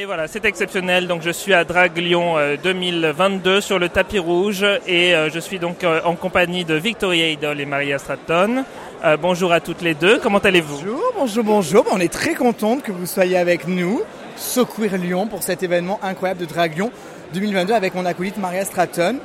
Et 0.00 0.04
voilà, 0.04 0.28
c'est 0.28 0.44
exceptionnel. 0.44 1.08
Donc 1.08 1.22
je 1.22 1.30
suis 1.30 1.52
à 1.52 1.64
Drag 1.64 1.98
Lyon 1.98 2.36
2022 2.62 3.60
sur 3.60 3.80
le 3.80 3.88
tapis 3.88 4.20
rouge 4.20 4.64
et 4.86 5.12
euh, 5.12 5.28
je 5.28 5.40
suis 5.40 5.58
donc 5.58 5.82
euh, 5.82 6.00
en 6.04 6.14
compagnie 6.14 6.64
de 6.64 6.74
Victoria 6.74 7.30
Idol 7.30 7.60
et 7.60 7.66
Maria 7.66 7.98
Stratton. 7.98 8.62
Euh, 9.04 9.16
bonjour 9.16 9.50
à 9.50 9.58
toutes 9.58 9.82
les 9.82 9.94
deux, 9.94 10.20
comment 10.20 10.38
allez-vous? 10.38 10.76
Bonjour, 10.76 11.12
bonjour, 11.16 11.42
bonjour. 11.42 11.84
On 11.90 11.98
est 11.98 12.12
très 12.12 12.34
contente 12.34 12.84
que 12.84 12.92
vous 12.92 13.06
soyez 13.06 13.36
avec 13.36 13.66
nous, 13.66 14.02
So 14.36 14.64
Queer 14.66 14.98
Lyon, 14.98 15.26
pour 15.26 15.42
cet 15.42 15.64
événement 15.64 15.98
incroyable 16.00 16.42
de 16.42 16.46
Drag 16.46 16.76
Lyon 16.76 16.92
2022 17.34 17.74
avec 17.74 17.96
mon 17.96 18.06
acolyte 18.06 18.36
Maria 18.36 18.64
Stratton. 18.64 19.18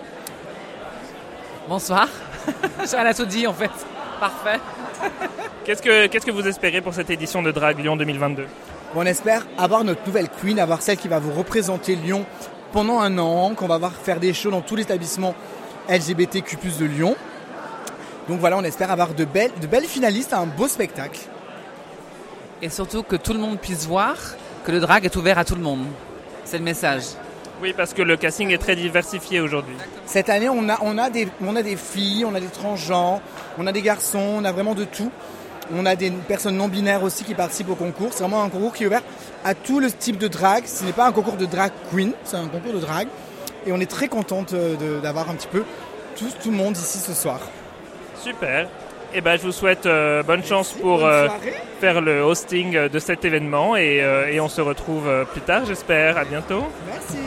Bonsoir. 1.70 2.10
Elle 2.98 3.08
a 3.08 3.14
tout 3.14 3.28
dit 3.28 3.46
en 3.46 3.54
fait. 3.54 3.70
Parfait. 4.20 4.60
Qu'est-ce 5.66 5.84
que, 5.84 6.08
qu'est-ce 6.08 6.26
que 6.26 6.32
vous 6.32 6.48
espérez 6.48 6.82
pour 6.82 6.96
cette 6.96 7.12
édition 7.12 7.44
de 7.44 7.52
Drag 7.52 7.78
Lyon 7.78 7.96
2022 7.96 8.48
On 8.96 9.06
espère 9.08 9.48
avoir 9.58 9.84
notre 9.84 10.06
nouvelle 10.06 10.30
queen, 10.30 10.60
avoir 10.60 10.84
celle 10.84 10.98
qui 10.98 11.08
va 11.08 11.18
vous 11.18 11.34
représenter 11.34 11.96
Lyon 11.96 12.26
pendant 12.72 13.00
un 13.00 13.18
an, 13.18 13.54
qu'on 13.56 13.68
va 13.68 13.80
voir 13.80 13.94
faire 13.94 14.20
des 14.20 14.34
shows 14.34 14.52
dans 14.52 14.62
tout 14.62 14.76
l'établissement 14.76 15.34
LGBTQ+ 15.90 16.58
de 16.80 16.86
Lyon. 16.86 17.16
Donc 18.28 18.40
voilà, 18.40 18.58
on 18.58 18.64
espère 18.64 18.92
avoir 18.92 19.16
de 19.16 19.26
belles, 19.26 19.52
de 19.60 19.66
belles 19.66 19.86
finalistes, 19.86 20.34
un 20.34 20.46
beau 20.46 20.68
spectacle. 20.68 21.22
Et 22.62 22.70
surtout 22.70 23.02
que 23.02 23.16
tout 23.16 23.34
le 23.34 23.40
monde 23.40 23.60
puisse 23.60 23.88
voir 23.88 24.16
que 24.64 24.72
le 24.72 24.80
drag 24.80 25.06
est 25.06 25.16
ouvert 25.16 25.40
à 25.40 25.46
tout 25.46 25.56
le 25.56 25.62
monde. 25.62 25.86
C'est 26.46 26.60
le 26.60 26.64
message. 26.64 27.04
Oui, 27.64 27.74
parce 27.76 27.94
que 27.94 28.02
le 28.02 28.16
casting 28.16 28.52
est 28.52 28.58
très 28.58 28.76
diversifié 28.76 29.40
aujourd'hui. 29.40 29.76
Cette 30.06 30.30
année, 30.30 30.50
on 30.50 30.70
a, 30.70 30.78
on, 30.82 30.98
a 30.98 31.10
des, 31.10 31.28
on 31.42 31.56
a 31.56 31.64
des 31.64 31.78
filles, 31.78 32.26
on 32.26 32.36
a 32.36 32.40
des 32.40 32.48
transgenres, 32.48 33.22
on 33.58 33.66
a 33.66 33.72
des 33.72 33.82
garçons, 33.82 34.36
on 34.38 34.44
a 34.44 34.52
vraiment 34.52 34.76
de 34.76 34.84
tout. 34.84 35.12
On 35.74 35.86
a 35.86 35.96
des 35.96 36.12
personnes 36.12 36.58
non 36.58 36.68
binaires 36.68 37.04
aussi 37.04 37.24
qui 37.24 37.34
participent 37.34 37.70
au 37.70 37.76
concours. 37.76 38.10
C'est 38.12 38.24
vraiment 38.24 38.44
un 38.44 38.50
concours 38.50 38.74
qui 38.74 38.84
est 38.84 38.88
ouvert 38.88 39.02
à 39.46 39.54
tout 39.56 39.80
le 39.80 39.92
type 39.92 40.18
de 40.18 40.28
drag. 40.28 40.66
Ce 40.66 40.84
n'est 40.84 40.92
pas 40.92 41.06
un 41.08 41.12
concours 41.12 41.38
de 41.38 41.46
drag 41.46 41.72
queen, 41.92 42.12
c'est 42.24 42.36
un 42.38 42.48
concours 42.48 42.74
de 42.74 42.80
drag. 42.80 43.08
Et 43.66 43.72
on 43.72 43.80
est 43.80 43.90
très 43.90 44.08
contente 44.10 44.54
de- 44.54 45.00
d'avoir 45.02 45.30
un 45.30 45.36
petit 45.36 45.48
peu 45.48 45.64
tout, 46.18 46.26
tout 46.42 46.52
le 46.52 46.58
monde 46.58 46.76
ici 46.76 46.98
ce 47.00 47.14
soir. 47.14 47.40
Super. 48.22 48.68
Et 49.16 49.22
ben, 49.22 49.38
je 49.38 49.44
vous 49.44 49.52
souhaite 49.52 49.86
euh, 49.86 50.24
bonne 50.24 50.44
chance 50.44 50.72
pour 50.74 50.98
Bonne 50.98 51.08
euh, 51.08 51.28
faire 51.80 52.02
le 52.02 52.22
hosting 52.24 52.76
euh, 52.76 52.90
de 52.90 52.98
cet 53.00 53.24
événement 53.26 53.76
et, 53.76 54.02
euh, 54.02 54.28
et 54.32 54.40
on 54.40 54.50
se 54.50 54.60
retrouve 54.60 55.08
euh, 55.08 55.24
plus 55.24 55.42
tard, 55.42 55.66
j'espère. 55.66 56.18
À 56.18 56.26
bientôt. 56.26 56.64
Merci. 56.88 57.18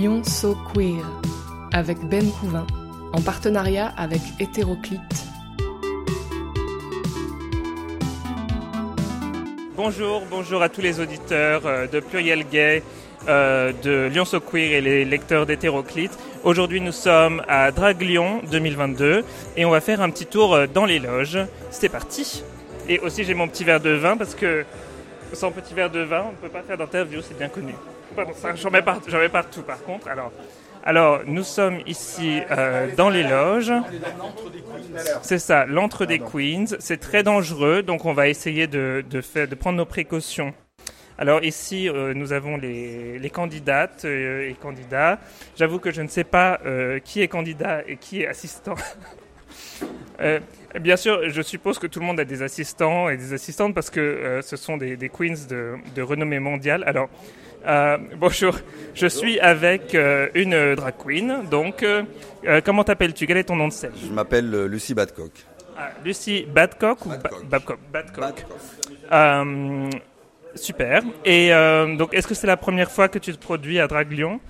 Lyon 0.00 0.24
So 0.24 0.56
Queer 0.72 1.04
avec 1.74 1.98
Ben 2.08 2.24
Couvin 2.40 2.66
en 3.12 3.20
partenariat 3.20 3.92
avec 3.98 4.22
Hétéroclite. 4.38 5.26
Bonjour, 9.76 10.22
bonjour 10.30 10.62
à 10.62 10.70
tous 10.70 10.80
les 10.80 11.00
auditeurs 11.00 11.66
euh, 11.66 11.86
de 11.86 12.00
Pluriel 12.00 12.46
Gay, 12.50 12.82
euh, 13.28 13.74
de 13.82 14.08
Lyon 14.10 14.24
So 14.24 14.40
Queer 14.40 14.72
et 14.72 14.80
les 14.80 15.04
lecteurs 15.04 15.44
d'Hétéroclite. 15.44 16.18
Aujourd'hui, 16.44 16.80
nous 16.80 16.92
sommes 16.92 17.42
à 17.46 17.70
Drag 17.70 18.00
Lyon 18.00 18.40
2022 18.50 19.22
et 19.58 19.66
on 19.66 19.70
va 19.70 19.82
faire 19.82 20.00
un 20.00 20.08
petit 20.08 20.24
tour 20.24 20.54
euh, 20.54 20.66
dans 20.66 20.86
les 20.86 20.98
loges. 20.98 21.40
C'est 21.70 21.90
parti. 21.90 22.42
Et 22.88 23.00
aussi, 23.00 23.24
j'ai 23.24 23.34
mon 23.34 23.48
petit 23.48 23.64
verre 23.64 23.80
de 23.80 23.90
vin 23.90 24.16
parce 24.16 24.34
que 24.34 24.64
sans 25.34 25.50
petit 25.50 25.74
verre 25.74 25.90
de 25.90 26.00
vin, 26.00 26.24
on 26.28 26.30
ne 26.30 26.36
peut 26.36 26.48
pas 26.48 26.62
faire 26.62 26.78
d'interview, 26.78 27.20
c'est 27.20 27.36
bien 27.36 27.50
connu. 27.50 27.74
J'en 28.56 28.70
mets, 28.70 28.82
mets 28.82 29.28
partout 29.28 29.62
par 29.62 29.82
contre. 29.82 30.08
Alors, 30.08 30.32
alors 30.84 31.20
nous 31.26 31.42
sommes 31.42 31.78
ici 31.86 32.40
euh, 32.50 32.88
dans 32.96 33.10
les 33.10 33.22
loges. 33.22 33.72
C'est 35.22 35.38
ça, 35.38 35.66
l'entre 35.66 36.06
des 36.06 36.18
queens. 36.18 36.76
C'est 36.78 36.98
très 36.98 37.22
dangereux, 37.22 37.82
donc 37.82 38.04
on 38.04 38.12
va 38.12 38.28
essayer 38.28 38.66
de, 38.66 39.04
de, 39.08 39.20
faire, 39.20 39.48
de 39.48 39.54
prendre 39.54 39.78
nos 39.78 39.86
précautions. 39.86 40.54
Alors 41.18 41.44
ici, 41.44 41.88
euh, 41.88 42.14
nous 42.14 42.32
avons 42.32 42.56
les, 42.56 43.18
les 43.18 43.30
candidates 43.30 44.06
euh, 44.06 44.48
et 44.48 44.54
candidats. 44.54 45.18
J'avoue 45.56 45.78
que 45.78 45.90
je 45.90 46.00
ne 46.00 46.08
sais 46.08 46.24
pas 46.24 46.60
qui 47.04 47.20
est 47.20 47.28
candidat 47.28 47.82
et 47.86 47.96
qui 47.96 48.22
est 48.22 48.26
assistant. 48.26 48.74
Euh, 50.20 50.38
bien 50.78 50.96
sûr, 50.96 51.30
je 51.30 51.42
suppose 51.42 51.78
que 51.78 51.86
tout 51.86 51.98
le 52.00 52.06
monde 52.06 52.20
a 52.20 52.24
des 52.24 52.42
assistants 52.42 53.08
et 53.08 53.16
des 53.16 53.32
assistantes 53.32 53.74
parce 53.74 53.88
que 53.88 54.00
euh, 54.00 54.42
ce 54.42 54.56
sont 54.56 54.76
des, 54.76 54.96
des 54.96 55.08
queens 55.08 55.46
de, 55.48 55.76
de 55.94 56.02
renommée 56.02 56.38
mondiale. 56.40 56.84
Alors, 56.86 57.08
euh, 57.66 57.98
bonjour, 58.16 58.56
je 58.94 59.06
suis 59.06 59.38
avec 59.40 59.94
euh, 59.94 60.28
une 60.34 60.74
drag 60.74 60.94
queen. 60.98 61.42
Donc, 61.50 61.82
euh, 61.82 62.02
comment 62.64 62.84
t'appelles-tu? 62.84 63.26
Quel 63.26 63.36
est 63.38 63.44
ton 63.44 63.56
nom 63.56 63.68
de 63.68 63.72
scène? 63.72 63.92
Je 64.02 64.10
m'appelle 64.12 64.64
Lucie 64.66 64.94
Badcock. 64.94 65.32
Ah, 65.76 65.90
Lucie 66.04 66.46
Badcock 66.52 67.06
ou 67.06 67.08
Ba- 67.10 67.16
Badcock. 67.16 67.44
Babcock 67.48 67.78
Badcock. 68.20 68.46
Euh, 69.12 69.90
super. 70.54 71.02
Et 71.24 71.50
donc, 71.96 72.12
est-ce 72.14 72.26
que 72.26 72.34
c'est 72.34 72.46
la 72.46 72.56
première 72.56 72.90
fois 72.90 73.08
que 73.08 73.18
tu 73.18 73.32
te 73.32 73.38
produis 73.38 73.80
à 73.80 73.86
Drag 73.86 74.10
Lyon? 74.10 74.40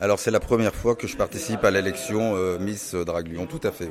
Alors 0.00 0.20
c'est 0.20 0.30
la 0.30 0.38
première 0.38 0.74
fois 0.76 0.94
que 0.94 1.08
je 1.08 1.16
participe 1.16 1.64
à 1.64 1.72
l'élection 1.72 2.34
Miss 2.60 2.94
Drag 2.94 3.26
Lyon, 3.26 3.46
tout 3.46 3.60
à 3.66 3.72
fait. 3.72 3.88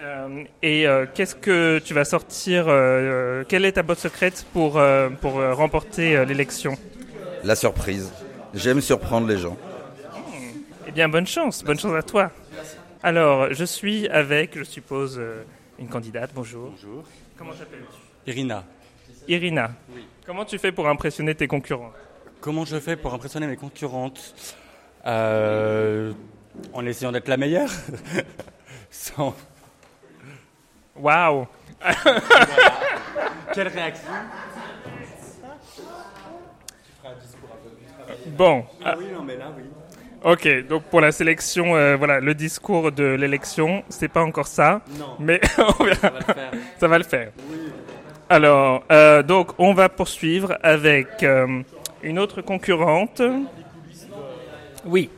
Euh, 0.00 0.44
Et 0.62 0.86
euh, 0.86 1.06
qu'est-ce 1.12 1.34
que 1.34 1.80
tu 1.80 1.92
vas 1.92 2.04
sortir 2.04 2.66
euh, 2.68 3.42
Quelle 3.48 3.64
est 3.64 3.72
ta 3.72 3.82
botte 3.82 3.98
secrète 3.98 4.46
pour, 4.52 4.80
pour 5.20 5.32
remporter 5.56 6.24
l'élection? 6.24 6.76
La 7.44 7.54
surprise. 7.54 8.12
J'aime 8.54 8.80
surprendre 8.80 9.26
les 9.26 9.38
gens. 9.38 9.56
Eh 10.86 10.90
bien, 10.92 11.08
bonne 11.08 11.26
chance. 11.26 11.62
Bonne 11.62 11.78
chance 11.78 11.94
à 11.94 12.02
toi. 12.02 12.30
Alors, 13.02 13.52
je 13.52 13.64
suis 13.64 14.08
avec, 14.08 14.58
je 14.58 14.64
suppose, 14.64 15.16
euh, 15.18 15.42
une 15.78 15.88
candidate. 15.88 16.30
Bonjour. 16.34 16.70
Bonjour. 16.70 17.04
Comment 17.36 17.52
t'appelles-tu 17.52 18.30
Irina, 18.30 18.64
Irina. 19.28 19.70
Comment 20.26 20.44
tu 20.44 20.58
fais 20.58 20.72
pour 20.72 20.88
impressionner 20.88 21.34
tes 21.34 21.46
concurrents 21.46 21.92
comment 22.40 22.64
je 22.64 22.78
fais 22.78 22.94
pour 22.96 23.12
impressionner 23.14 23.46
mes 23.48 23.56
concurrentes 23.56 24.34
Euh, 25.06 26.12
En 26.72 26.84
essayant 26.86 27.10
d'être 27.10 27.26
la 27.28 27.36
meilleure 27.36 27.70
Sans... 28.90 29.34
Waouh 30.96 31.46
Quelle 33.54 33.68
réaction 33.68 34.10
Bon, 38.36 38.64
Ah 38.84 38.94
oui, 38.98 39.06
non 39.14 39.22
mais 39.22 39.36
là, 39.36 39.46
oui. 39.56 39.64
Ok, 40.24 40.66
donc 40.68 40.82
pour 40.84 41.00
la 41.00 41.12
sélection, 41.12 41.76
euh, 41.76 41.96
voilà, 41.96 42.18
le 42.20 42.34
discours 42.34 42.90
de 42.90 43.04
l'élection, 43.04 43.84
c'est 43.88 44.08
pas 44.08 44.22
encore 44.22 44.48
ça, 44.48 44.80
Non. 44.98 45.14
mais 45.20 45.40
on 45.78 45.84
verra. 45.84 45.96
Ça 46.00 46.08
va 46.08 46.18
le 46.18 46.24
faire. 46.24 46.50
Ça 46.80 46.88
va 46.88 46.98
le 46.98 47.04
faire. 47.04 47.30
Alors, 48.28 48.82
euh, 48.90 49.22
donc 49.22 49.52
on 49.58 49.74
va 49.74 49.88
poursuivre 49.88 50.58
avec 50.62 51.22
euh, 51.22 51.62
une 52.02 52.18
autre 52.18 52.42
concurrente. 52.42 53.22
Oui, 54.84 55.08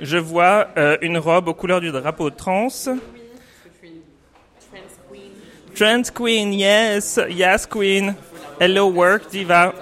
je 0.00 0.18
vois 0.18 0.68
une 1.02 1.18
robe 1.18 1.48
aux 1.48 1.54
couleurs 1.54 1.80
du 1.80 1.90
drapeau 1.90 2.30
trans. 2.30 2.68
Trans 5.74 6.02
Queen, 6.14 6.52
yes, 6.52 7.20
yes 7.28 7.66
Queen. 7.66 8.14
Hello 8.60 8.88
work 8.90 9.30
diva. 9.30 9.72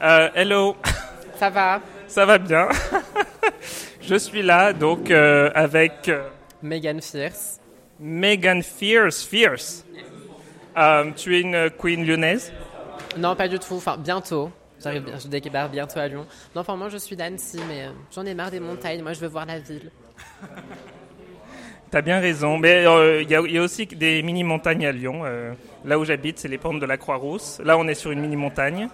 Hello. 0.00 0.76
Ça 1.38 1.50
va? 1.50 1.80
Ça 2.06 2.24
va 2.26 2.38
bien. 2.38 2.68
Je 4.00 4.14
suis 4.16 4.42
là 4.42 4.72
donc 4.72 5.10
euh, 5.10 5.50
avec 5.54 6.08
euh, 6.08 6.28
Megan 6.62 7.00
Fierce. 7.00 7.58
Megan 7.98 8.62
Fierce. 8.62 9.22
Fierce. 9.24 9.84
Euh, 10.76 11.10
tu 11.16 11.36
es 11.36 11.40
une 11.40 11.70
queen 11.78 12.04
lyonnaise? 12.06 12.52
Non, 13.16 13.34
pas 13.36 13.48
du 13.48 13.58
tout. 13.58 13.74
Enfin, 13.74 13.96
bientôt. 13.96 14.50
J'arrive, 14.82 15.04
bien- 15.04 15.18
je 15.18 15.28
débarque 15.28 15.70
bientôt 15.70 15.98
à 16.00 16.08
Lyon. 16.08 16.26
Non, 16.54 16.60
enfin, 16.60 16.76
moi, 16.76 16.88
je 16.90 16.98
suis 16.98 17.16
d'Annecy, 17.16 17.60
mais 17.68 17.84
euh, 17.84 17.90
j'en 18.14 18.26
ai 18.26 18.34
marre 18.34 18.50
des 18.50 18.60
montagnes. 18.60 19.02
Moi, 19.02 19.12
je 19.14 19.20
veux 19.20 19.28
voir 19.28 19.46
la 19.46 19.58
ville. 19.58 19.90
T'as 21.90 22.02
bien 22.02 22.20
raison. 22.20 22.58
Mais 22.58 22.84
euh, 22.86 23.22
il 23.22 23.28
y, 23.30 23.52
y 23.52 23.58
a 23.58 23.62
aussi 23.62 23.86
des 23.86 24.22
mini-montagnes 24.22 24.86
à 24.86 24.92
Lyon. 24.92 25.22
Là 25.84 25.98
où 25.98 26.04
j'habite, 26.04 26.38
c'est 26.38 26.48
les 26.48 26.58
pentes 26.58 26.80
de 26.80 26.86
la 26.86 26.96
Croix-Rousse. 26.96 27.60
Là, 27.64 27.76
on 27.78 27.86
est 27.88 27.94
sur 27.94 28.10
une 28.10 28.20
mini-montagne. 28.20 28.88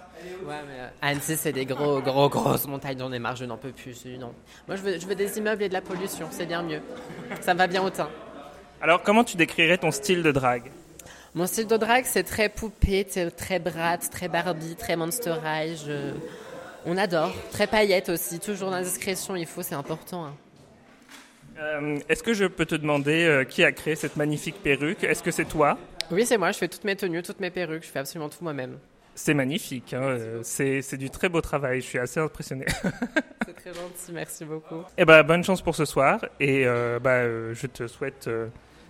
Ouais, 0.45 0.55
mais 0.67 0.79
euh, 0.79 0.87
Annecy, 1.01 1.37
c'est 1.37 1.51
des 1.53 1.65
gros, 1.65 2.01
gros, 2.01 2.29
grosses 2.29 2.67
montagnes. 2.67 2.99
J'en 2.99 3.11
ai 3.11 3.19
marre, 3.19 3.35
je 3.35 3.45
n'en 3.45 3.57
peux 3.57 3.71
plus. 3.71 3.95
Non. 4.19 4.33
Moi, 4.67 4.75
je 4.77 4.81
veux, 4.81 4.99
je 4.99 5.05
veux 5.07 5.15
des 5.15 5.37
immeubles 5.37 5.63
et 5.63 5.69
de 5.69 5.73
la 5.73 5.81
pollution. 5.81 6.27
C'est 6.31 6.45
bien 6.45 6.63
mieux. 6.63 6.81
Ça 7.41 7.53
me 7.53 7.59
va 7.59 7.67
bien 7.67 7.81
au 7.83 7.89
teint. 7.89 8.09
Alors, 8.81 9.01
comment 9.03 9.23
tu 9.23 9.37
décrirais 9.37 9.77
ton 9.77 9.91
style 9.91 10.23
de 10.23 10.31
drague? 10.31 10.71
Mon 11.33 11.45
style 11.47 11.67
de 11.67 11.77
drague, 11.77 12.05
c'est 12.05 12.23
très 12.23 12.49
poupée, 12.49 13.05
très 13.37 13.59
Brat, 13.59 13.97
très 13.99 14.27
Barbie, 14.27 14.75
très 14.75 14.95
Monster 14.97 15.35
High. 15.45 15.77
je- 15.85 16.13
On 16.85 16.97
adore. 16.97 17.31
Très 17.51 17.67
paillettes 17.67 18.09
aussi. 18.09 18.39
Toujours 18.39 18.69
dans 18.71 18.77
la 18.77 18.83
discrétion, 18.83 19.35
il 19.35 19.45
faut, 19.45 19.61
c'est 19.61 19.75
important. 19.75 20.25
hein. 20.25 20.33
Euh, 21.59 21.99
Est-ce 22.09 22.23
que 22.23 22.33
je 22.33 22.45
peux 22.45 22.65
te 22.65 22.75
demander 22.75 23.23
euh, 23.25 23.43
qui 23.43 23.63
a 23.63 23.71
créé 23.71 23.95
cette 23.95 24.15
magnifique 24.17 24.61
perruque? 24.63 25.03
Est-ce 25.03 25.21
que 25.21 25.31
c'est 25.31 25.45
toi? 25.45 25.77
Oui, 26.11 26.25
c'est 26.25 26.37
moi. 26.37 26.51
Je 26.51 26.57
fais 26.57 26.67
toutes 26.67 26.83
mes 26.83 26.95
tenues, 26.95 27.23
toutes 27.23 27.39
mes 27.39 27.49
perruques. 27.51 27.83
Je 27.83 27.89
fais 27.89 27.99
absolument 27.99 28.29
tout 28.29 28.43
moi-même. 28.43 28.77
C'est 29.15 29.33
magnifique. 29.33 29.93
hein, 29.93 30.01
euh, 30.03 30.39
C'est 30.43 30.81
c'est 30.81 30.97
du 30.97 31.09
très 31.09 31.29
beau 31.29 31.41
travail. 31.41 31.81
Je 31.81 31.85
suis 31.85 31.99
assez 31.99 32.19
impressionné. 32.19 32.65
C'est 33.45 33.53
très 33.55 33.73
gentil, 33.73 34.11
merci 34.13 34.45
beaucoup. 34.45 34.83
Eh 34.97 35.03
ben, 35.05 35.21
bonne 35.23 35.43
chance 35.43 35.61
pour 35.61 35.75
ce 35.75 35.83
soir 35.85 36.23
et 36.39 36.65
euh, 36.65 36.99
bah, 36.99 37.11
euh, 37.11 37.53
je 37.53 37.67
te 37.67 37.87
souhaite 37.87 38.27
euh, 38.27 38.47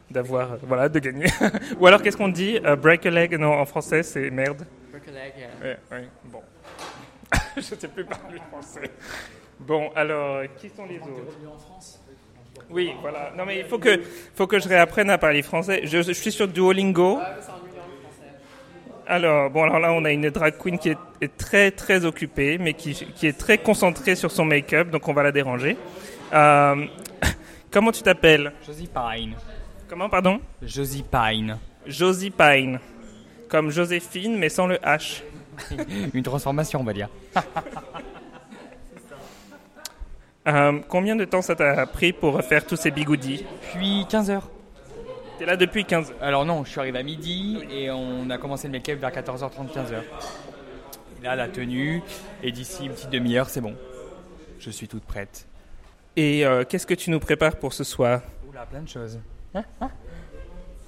d'avoir, 0.09 0.57
voilà, 0.63 0.87
de 0.89 0.99
gagner. 0.99 1.25
Ou 1.79 1.87
alors 1.87 2.01
qu'est-ce 2.01 2.17
qu'on 2.17 2.27
dit 2.29 2.59
Break 2.59 3.05
a 3.05 3.09
leg 3.09 3.33
Non, 3.37 3.53
en 3.53 3.65
français 3.65 4.03
c'est 4.03 4.29
merde. 4.29 4.65
Ouais, 5.63 5.77
ouais, 5.91 6.07
bon. 6.25 6.41
je 7.57 7.61
sais 7.61 7.87
plus 7.87 8.05
parler 8.05 8.39
français. 8.51 8.91
Bon, 9.59 9.89
alors, 9.95 10.43
qui 10.57 10.69
sont 10.69 10.85
les 10.85 10.97
autres? 10.99 11.37
Oui, 12.71 12.93
voilà. 13.01 13.31
Non, 13.37 13.45
mais 13.45 13.59
il 13.59 13.65
faut 13.65 13.77
que, 13.77 14.01
faut 14.35 14.47
que 14.47 14.59
je 14.59 14.67
réapprenne 14.67 15.09
à 15.09 15.17
parler 15.17 15.41
français. 15.41 15.81
Je, 15.85 16.01
je 16.01 16.11
suis 16.11 16.31
sur 16.31 16.47
Duolingo. 16.47 17.19
Alors, 19.07 19.49
bon, 19.49 19.63
alors 19.63 19.79
là, 19.79 19.91
on 19.91 20.05
a 20.05 20.11
une 20.11 20.29
drag 20.29 20.57
queen 20.57 20.79
qui 20.79 20.89
est, 20.89 20.97
est 21.19 21.35
très, 21.35 21.71
très 21.71 22.05
occupée, 22.05 22.57
mais 22.57 22.73
qui, 22.73 22.93
qui 22.93 23.27
est 23.27 23.37
très 23.37 23.57
concentrée 23.57 24.15
sur 24.15 24.31
son 24.31 24.45
make-up, 24.45 24.89
donc 24.89 25.07
on 25.07 25.13
va 25.13 25.23
la 25.23 25.33
déranger. 25.33 25.75
Euh, 26.33 26.85
comment 27.71 27.91
tu 27.91 28.03
t'appelles? 28.03 28.53
Josie 28.65 28.87
Pine. 28.87 29.33
Comment, 29.89 30.07
pardon? 30.07 30.39
Josie 30.61 31.03
Pine. 31.03 31.57
Josie 31.85 32.31
Pine. 32.31 32.79
Comme 33.49 33.69
Joséphine, 33.69 34.37
mais 34.37 34.47
sans 34.47 34.67
le 34.67 34.75
H. 34.75 35.23
Une 36.13 36.23
transformation, 36.23 36.79
on 36.79 36.85
va 36.85 36.93
dire. 36.93 37.09
Euh, 40.47 40.79
combien 40.87 41.15
de 41.15 41.25
temps 41.25 41.41
ça 41.41 41.55
t'a 41.55 41.85
pris 41.85 42.13
pour 42.13 42.41
faire 42.41 42.65
tous 42.65 42.75
ces 42.75 42.91
bigoudis 42.91 43.45
Puis 43.73 44.05
15 44.09 44.31
heures. 44.31 44.49
T'es 45.37 45.45
là 45.45 45.55
depuis 45.55 45.85
15 45.85 46.13
Alors 46.21 46.45
non, 46.45 46.63
je 46.63 46.71
suis 46.71 46.79
arrivé 46.79 46.99
à 46.99 47.03
midi 47.03 47.59
et 47.71 47.91
on 47.91 48.29
a 48.29 48.37
commencé 48.37 48.67
le 48.67 48.71
make-up 48.71 48.99
vers 48.99 49.11
14h30, 49.11 49.71
15h. 49.73 50.01
Et 51.19 51.23
là, 51.23 51.35
la 51.35 51.47
tenue, 51.47 52.01
et 52.41 52.51
d'ici 52.51 52.85
une 52.85 52.93
petite 52.93 53.09
demi-heure, 53.09 53.49
c'est 53.49 53.61
bon. 53.61 53.75
Je 54.59 54.71
suis 54.71 54.87
toute 54.87 55.03
prête. 55.03 55.47
Et 56.15 56.45
euh, 56.45 56.63
qu'est-ce 56.67 56.87
que 56.87 56.93
tu 56.93 57.09
nous 57.11 57.19
prépares 57.19 57.55
pour 57.57 57.73
ce 57.73 57.83
soir? 57.83 58.21
Oula, 58.49 58.65
plein 58.65 58.81
de 58.81 58.89
choses. 58.89 59.19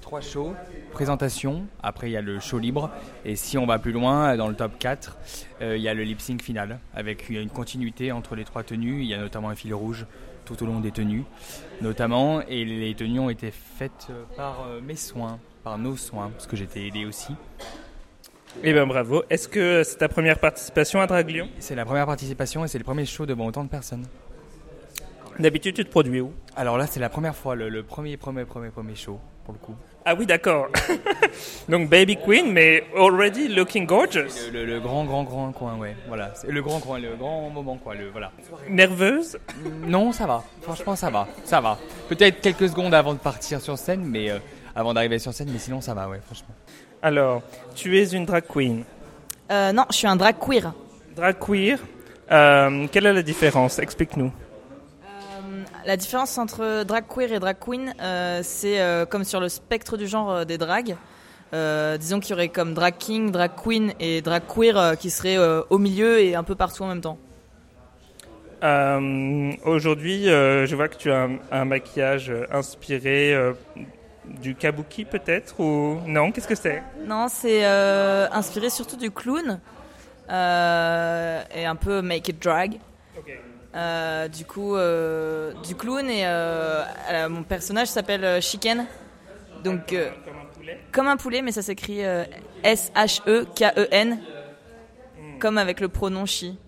Trois 0.04 0.20
shows, 0.20 0.54
présentation, 0.92 1.64
après 1.82 2.10
il 2.10 2.12
y 2.12 2.16
a 2.18 2.20
le 2.20 2.38
show 2.38 2.58
libre, 2.58 2.90
et 3.24 3.36
si 3.36 3.56
on 3.56 3.64
va 3.64 3.78
plus 3.78 3.90
loin, 3.90 4.36
dans 4.36 4.48
le 4.48 4.54
top 4.54 4.78
4, 4.78 5.16
euh, 5.62 5.78
il 5.78 5.82
y 5.82 5.88
a 5.88 5.94
le 5.94 6.02
lip 6.02 6.20
sync 6.20 6.42
final, 6.42 6.78
avec 6.94 7.30
une 7.30 7.48
continuité 7.48 8.12
entre 8.12 8.36
les 8.36 8.44
trois 8.44 8.62
tenues, 8.64 9.00
il 9.00 9.06
y 9.06 9.14
a 9.14 9.18
notamment 9.18 9.48
un 9.48 9.54
fil 9.54 9.72
rouge 9.72 10.04
tout 10.44 10.62
au 10.62 10.66
long 10.66 10.80
des 10.80 10.90
tenues, 10.90 11.24
notamment, 11.80 12.42
et 12.42 12.66
les 12.66 12.94
tenues 12.94 13.18
ont 13.18 13.30
été 13.30 13.50
faites 13.50 14.08
euh, 14.10 14.24
par 14.36 14.66
euh, 14.66 14.82
mes 14.82 14.94
soins, 14.94 15.38
par 15.62 15.78
nos 15.78 15.96
soins, 15.96 16.28
parce 16.34 16.46
que 16.46 16.54
j'étais 16.54 16.86
aidé 16.86 17.06
aussi. 17.06 17.32
Eh 18.62 18.74
bien 18.74 18.86
bravo. 18.86 19.24
Est-ce 19.30 19.48
que 19.48 19.82
c'est 19.84 19.96
ta 19.96 20.10
première 20.10 20.38
participation 20.38 21.00
à 21.00 21.06
Draglion 21.06 21.48
C'est 21.60 21.74
la 21.74 21.86
première 21.86 22.04
participation 22.04 22.62
et 22.62 22.68
c'est 22.68 22.78
le 22.78 22.84
premier 22.84 23.06
show 23.06 23.24
devant 23.24 23.46
autant 23.46 23.64
de 23.64 23.70
personnes. 23.70 24.06
D'habitude 25.38 25.74
tu 25.74 25.84
te 25.84 25.90
produis 25.90 26.20
où? 26.20 26.34
Alors 26.56 26.76
là, 26.76 26.86
c'est 26.86 27.00
la 27.00 27.08
première 27.08 27.34
fois, 27.34 27.54
le, 27.56 27.70
le 27.70 27.82
premier, 27.82 28.18
premier, 28.18 28.44
premier, 28.44 28.68
premier 28.68 28.94
show, 28.94 29.18
pour 29.44 29.54
le 29.54 29.58
coup. 29.60 29.74
Ah 30.06 30.14
oui 30.14 30.26
d'accord. 30.26 30.66
Donc 31.68 31.88
Baby 31.88 32.16
Queen, 32.16 32.52
mais 32.52 32.84
already 32.96 33.48
looking 33.48 33.86
gorgeous. 33.86 34.50
Le, 34.52 34.64
le- 34.64 34.74
le 34.74 34.80
grand, 34.80 35.04
grand, 35.04 35.24
grand 35.24 35.52
coin, 35.52 35.76
ouais, 35.78 35.96
voilà. 36.08 36.32
C'est 36.34 36.50
le 36.50 36.62
grand 36.62 36.78
coin, 36.80 36.98
le 36.98 37.14
grand 37.16 37.48
moment, 37.50 37.76
quoi, 37.76 37.94
le, 37.94 38.10
voilà. 38.10 38.30
Nerveuse? 38.68 39.38
Non, 39.86 40.12
ça 40.12 40.26
va. 40.26 40.42
Franchement, 40.62 40.94
ça 40.96 41.08
va. 41.10 41.26
Ça 41.44 41.60
va. 41.60 41.78
Peut-être 42.08 42.40
quelques 42.40 42.68
secondes 42.68 42.92
avant 42.94 43.14
de 43.14 43.18
partir 43.18 43.60
sur 43.60 43.78
scène, 43.78 44.04
mais 44.04 44.30
euh, 44.30 44.38
avant 44.74 44.92
d'arriver 44.92 45.18
sur 45.18 45.32
scène, 45.32 45.48
mais 45.52 45.58
sinon 45.58 45.80
ça 45.80 45.94
va, 45.94 46.08
ouais, 46.08 46.20
franchement. 46.24 46.54
Alors, 47.02 47.42
tu 47.74 47.98
es 47.98 48.04
une 48.12 48.26
drag 48.26 48.44
queen. 48.46 48.84
Euh, 49.50 49.72
non, 49.72 49.84
je 49.90 49.96
suis 49.96 50.06
un 50.06 50.16
drag 50.16 50.36
queer. 50.38 50.72
Drag 51.16 51.36
queer, 51.38 51.78
euh, 52.30 52.86
quelle 52.90 53.06
est 53.06 53.12
la 53.12 53.22
différence? 53.22 53.78
Explique-nous. 53.78 54.32
La 55.86 55.98
différence 55.98 56.38
entre 56.38 56.82
drag 56.84 57.04
queer 57.06 57.32
et 57.32 57.38
drag 57.38 57.58
queen, 57.60 57.92
euh, 58.00 58.40
c'est 58.42 58.80
euh, 58.80 59.04
comme 59.04 59.22
sur 59.22 59.38
le 59.38 59.50
spectre 59.50 59.98
du 59.98 60.06
genre 60.06 60.30
euh, 60.32 60.44
des 60.46 60.56
drags. 60.56 60.96
Euh, 61.52 61.98
disons 61.98 62.20
qu'il 62.20 62.30
y 62.30 62.32
aurait 62.32 62.48
comme 62.48 62.72
drag 62.72 62.94
king, 62.96 63.30
drag 63.30 63.50
queen 63.62 63.92
et 64.00 64.22
drag 64.22 64.44
queer 64.46 64.96
qui 64.98 65.10
seraient 65.10 65.36
au 65.68 65.76
milieu 65.76 66.20
et 66.20 66.34
un 66.34 66.42
peu 66.42 66.54
partout 66.54 66.84
en 66.84 66.88
même 66.88 67.02
temps. 67.02 67.18
Aujourd'hui, 68.62 70.24
je 70.24 70.74
vois 70.74 70.88
que 70.88 70.96
tu 70.96 71.12
as 71.12 71.24
un, 71.24 71.38
un 71.52 71.64
maquillage 71.66 72.32
inspiré 72.50 73.36
du 74.24 74.54
kabuki 74.54 75.04
peut-être 75.04 75.60
ou 75.60 76.00
non? 76.06 76.32
Qu'est-ce 76.32 76.48
que 76.48 76.54
c'est? 76.54 76.82
Non, 77.06 77.26
c'est 77.28 77.64
inspiré 78.32 78.70
surtout 78.70 78.96
du 78.96 79.10
clown 79.10 79.60
et 80.28 80.32
un 81.66 81.76
peu 81.76 82.00
make 82.00 82.28
it 82.28 82.42
drag. 82.42 82.80
Euh, 83.74 84.28
du 84.28 84.44
coup, 84.44 84.76
euh, 84.76 85.52
du 85.66 85.74
clown 85.74 86.08
et 86.08 86.22
euh, 86.24 86.84
mon 87.28 87.42
personnage 87.42 87.88
s'appelle 87.88 88.40
Chicken. 88.40 88.86
Donc, 89.64 89.88
Comme 89.88 90.36
un 90.36 90.44
poulet. 90.54 90.78
comme 90.92 91.06
un 91.08 91.16
poulet, 91.16 91.42
mais 91.42 91.50
ça 91.52 91.62
s'écrit 91.62 92.00
S-H-E-K-E-N, 92.62 94.20
comme 95.40 95.58
avec 95.58 95.80
le 95.80 95.88
pronom 95.88 96.26
chi. 96.26 96.58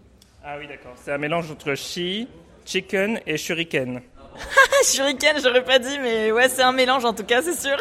Ah 0.42 0.56
oui, 0.58 0.66
d'accord. 0.66 0.92
C'est 0.96 1.12
un 1.12 1.18
mélange 1.18 1.50
entre 1.50 1.74
chi, 1.74 2.28
chicken 2.64 3.20
et 3.26 3.36
shuriken. 3.36 4.00
Shuriken, 4.84 5.36
j'aurais 5.42 5.64
pas 5.64 5.78
dit, 5.78 5.98
mais 6.00 6.30
ouais, 6.30 6.48
c'est 6.48 6.62
un 6.62 6.72
mélange 6.72 7.04
en 7.04 7.12
tout 7.14 7.24
cas, 7.24 7.40
c'est 7.42 7.54
sûr. 7.58 7.76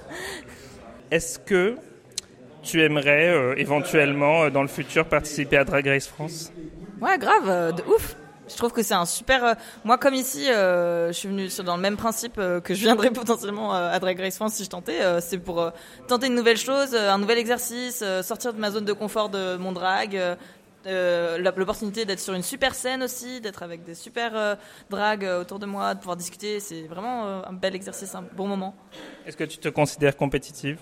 Est-ce 1.10 1.38
que 1.38 1.76
tu 2.62 2.82
aimerais 2.82 3.54
éventuellement 3.58 4.48
dans 4.50 4.62
le 4.62 4.68
futur 4.68 5.06
participer 5.06 5.56
à 5.58 5.64
Drag 5.64 5.86
Race 5.86 6.06
France? 6.06 6.52
Ouais, 7.00 7.18
grave, 7.18 7.48
euh, 7.48 7.72
de 7.72 7.82
ouf. 7.82 8.16
Je 8.48 8.56
trouve 8.56 8.72
que 8.72 8.82
c'est 8.82 8.94
un 8.94 9.04
super. 9.06 9.44
euh, 9.44 9.54
moi, 9.84 9.96
comme 9.96 10.14
ici, 10.14 10.50
euh, 10.50 11.08
je 11.08 11.12
suis 11.12 11.28
venue 11.28 11.48
dans 11.64 11.76
le 11.76 11.82
même 11.82 11.96
principe 11.96 12.36
euh, 12.38 12.60
que 12.60 12.74
je 12.74 12.80
viendrais 12.80 13.10
potentiellement 13.12 13.74
euh, 13.74 13.92
à 13.92 13.98
Drag 14.00 14.18
Race 14.18 14.36
France 14.36 14.54
si 14.54 14.64
je 14.64 14.68
tentais. 14.70 14.98
c'est 15.20 15.38
pour 15.38 15.72
tenter 16.08 16.26
une 16.26 16.34
nouvelle 16.34 16.56
chose, 16.58 16.94
un 16.94 17.18
nouvel 17.18 17.38
exercice, 17.38 18.04
sortir 18.22 18.52
de 18.52 18.58
ma 18.58 18.70
zone 18.70 18.84
de 18.84 18.92
confort 18.92 19.28
de 19.28 19.56
mon 19.56 19.72
drag. 19.72 20.20
L'opportunité 20.86 22.04
d'être 22.06 22.20
sur 22.20 22.34
une 22.34 22.42
super 22.42 22.74
scène 22.74 23.02
aussi, 23.02 23.40
d'être 23.40 23.62
avec 23.62 23.84
des 23.84 23.94
super 23.94 24.56
drags 24.88 25.24
autour 25.40 25.58
de 25.58 25.66
moi, 25.66 25.94
de 25.94 26.00
pouvoir 26.00 26.16
discuter. 26.16 26.58
C'est 26.58 26.82
vraiment 26.82 27.44
un 27.46 27.52
bel 27.52 27.74
exercice, 27.76 28.14
un 28.14 28.24
bon 28.34 28.48
moment. 28.48 28.74
Est-ce 29.26 29.36
que 29.36 29.44
tu 29.44 29.58
te 29.58 29.68
considères 29.68 30.16
compétitive? 30.16 30.78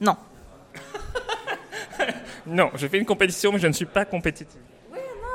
Non. 0.00 0.16
Non, 2.46 2.70
je 2.76 2.86
fais 2.86 2.96
une 2.98 3.04
compétition, 3.04 3.52
mais 3.52 3.58
je 3.58 3.66
ne 3.66 3.72
suis 3.74 3.84
pas 3.84 4.06
compétitive. 4.06 4.60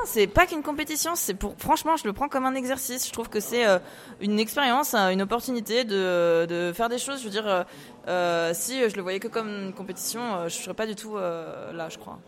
C'est 0.05 0.27
pas 0.27 0.45
qu'une 0.45 0.61
compétition, 0.63 1.15
c'est 1.15 1.33
pour. 1.33 1.55
Franchement, 1.57 1.95
je 1.97 2.05
le 2.05 2.13
prends 2.13 2.27
comme 2.27 2.45
un 2.45 2.55
exercice. 2.55 3.07
Je 3.07 3.13
trouve 3.13 3.29
que 3.29 3.39
c'est 3.39 3.65
euh, 3.65 3.79
une 4.21 4.39
expérience, 4.39 4.94
euh, 4.94 5.09
une 5.09 5.21
opportunité 5.21 5.83
de, 5.85 6.45
de 6.45 6.71
faire 6.73 6.89
des 6.89 6.97
choses. 6.97 7.19
Je 7.19 7.25
veux 7.25 7.29
dire, 7.29 7.47
euh, 7.47 7.63
euh, 8.07 8.51
si 8.53 8.89
je 8.89 8.95
le 8.95 9.01
voyais 9.01 9.19
que 9.19 9.27
comme 9.27 9.48
une 9.50 9.74
compétition, 9.74 10.43
je 10.45 10.53
serais 10.53 10.74
pas 10.74 10.86
du 10.86 10.95
tout 10.95 11.17
euh, 11.17 11.72
là, 11.74 11.89
je 11.89 11.98
crois. 11.98 12.19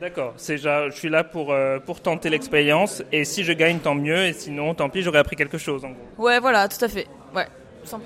D'accord, 0.00 0.32
je 0.38 0.90
suis 0.92 1.10
là 1.10 1.24
pour, 1.24 1.52
euh, 1.52 1.78
pour 1.78 2.00
tenter 2.00 2.30
l'expérience, 2.30 3.02
et 3.12 3.26
si 3.26 3.44
je 3.44 3.52
gagne, 3.52 3.80
tant 3.80 3.94
mieux, 3.94 4.24
et 4.24 4.32
sinon, 4.32 4.74
tant 4.74 4.88
pis, 4.88 5.02
j'aurais 5.02 5.18
appris 5.18 5.36
quelque 5.36 5.58
chose, 5.58 5.84
en 5.84 5.90
gros. 5.90 6.24
Ouais, 6.24 6.40
voilà, 6.40 6.68
tout 6.68 6.82
à 6.82 6.88
fait. 6.88 7.06
Ouais, 7.34 7.46
100%. 7.84 7.98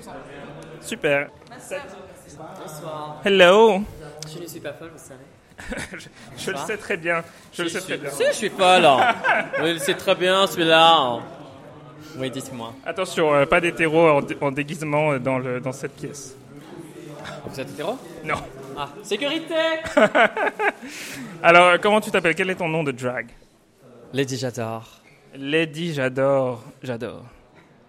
Super. 0.81 1.29
Hello 3.23 3.81
Je 4.27 4.41
ne 4.41 4.45
suis 4.45 4.59
pas 4.59 4.73
folle, 4.73 4.91
vous 4.93 4.99
savez. 5.01 5.23
Je, 5.97 6.07
je 6.37 6.51
le 6.51 6.57
sais 6.57 6.77
très 6.77 6.97
bien, 6.97 7.23
je 7.53 7.63
le 7.63 7.69
sais 7.69 7.81
très 7.81 7.97
bien. 7.97 8.09
Si, 8.11 8.23
je 8.27 8.31
suis 8.33 8.49
folle. 8.49 8.85
hein. 8.85 9.15
Oui, 9.61 9.77
c'est 9.79 9.95
très 9.95 10.15
bien 10.15 10.45
celui-là. 10.47 11.19
Oui, 12.17 12.29
dites-moi. 12.31 12.73
Attention, 12.85 13.33
euh, 13.33 13.45
pas 13.45 13.59
d'hétéro 13.59 14.09
en, 14.09 14.21
dé- 14.21 14.37
en 14.41 14.51
déguisement 14.51 15.11
euh, 15.13 15.19
dans, 15.19 15.37
le, 15.37 15.59
dans 15.59 15.71
cette 15.73 15.95
pièce. 15.95 16.35
Vous 17.47 17.59
êtes 17.59 17.69
hétéro? 17.69 17.97
Non. 18.23 18.35
Ah, 18.77 18.89
sécurité 19.03 19.53
Alors, 21.43 21.65
euh, 21.67 21.77
comment 21.81 22.01
tu 22.01 22.11
t'appelles? 22.11 22.35
Quel 22.35 22.49
est 22.49 22.55
ton 22.55 22.67
nom 22.67 22.83
de 22.83 22.91
drag? 22.91 23.27
Lady, 24.13 24.37
j'adore. 24.37 24.99
Lady, 25.35 25.93
j'adore, 25.93 26.63
j'adore. 26.83 27.23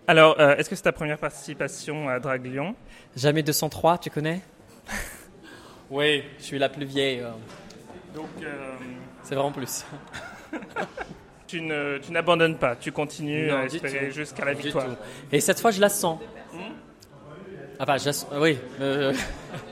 Alors, 0.09 0.37
euh, 0.41 0.57
est-ce 0.57 0.71
que 0.71 0.77
c'est 0.77 0.83
ta 0.83 0.93
première 0.93 1.19
participation 1.19 2.09
à 2.09 2.19
Drag 2.21 2.45
Lyon? 2.45 2.75
Jamais 3.17 3.43
203, 3.43 3.99
tu 3.99 4.11
connais? 4.11 4.41
Oui, 5.91 6.23
je 6.39 6.45
suis 6.45 6.59
la 6.59 6.69
plus 6.69 6.85
vieille. 6.85 7.21
euh. 7.21 7.31
Donc, 8.15 8.29
euh, 8.43 8.75
C'est 9.23 9.35
vraiment 9.35 9.53
plus. 9.53 9.85
tu 11.47 11.61
ne- 11.61 11.99
tu 11.99 12.13
n'abandonnes 12.13 12.57
pas, 12.59 12.77
tu 12.77 12.91
continues 12.93 13.49
Non, 13.49 13.59
à 13.59 13.67
du 13.69 13.77
espérer 13.77 14.09
tout. 14.09 14.15
jusqu'à 14.15 14.45
la 14.45 14.55
Du 14.55 14.63
victoire. 14.63 14.87
tout. 14.87 14.97
Et 15.33 15.41
cette 15.41 15.61
fois, 15.61 15.71
je 15.71 15.81
la 15.81 15.89
sens. 15.89 16.19
Enfin, 17.79 17.97
je 17.99 18.07
la 18.07 18.13
sens- 18.13 18.27
Oui. 18.35 18.59
euh, 18.81 19.13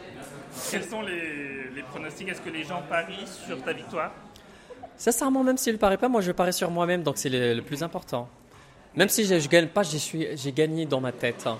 Quels 0.71 0.85
sont 0.85 1.03
les, 1.03 1.71
les 1.75 1.83
pronostics? 1.83 2.29
Est-ce 2.29 2.41
que 2.41 2.51
les 2.51 2.65
gens 2.65 2.83
parient 2.89 3.27
sur 3.27 3.61
ta 3.63 3.73
victoire? 3.73 4.13
Sincèrement, 4.97 5.43
même 5.43 5.57
s'il 5.57 5.73
ne 5.73 5.79
paraît 5.79 5.97
pas, 5.97 6.09
moi 6.09 6.21
je 6.21 6.31
parie 6.33 6.53
sur 6.53 6.71
moi-même, 6.71 7.03
donc 7.03 7.17
c'est 7.19 7.29
le, 7.29 7.55
le 7.55 7.63
plus 7.63 7.83
important. 7.83 8.29
Même 8.95 9.09
si 9.09 9.25
je 9.25 9.35
ne 9.35 9.41
gagne 9.49 9.67
pas, 9.69 9.83
suis- 9.85 10.29
j'ai 10.37 10.53
gagné 10.53 10.87
dans 10.87 11.01
ma 11.01 11.11
tête. 11.13 11.45
hein. 11.47 11.59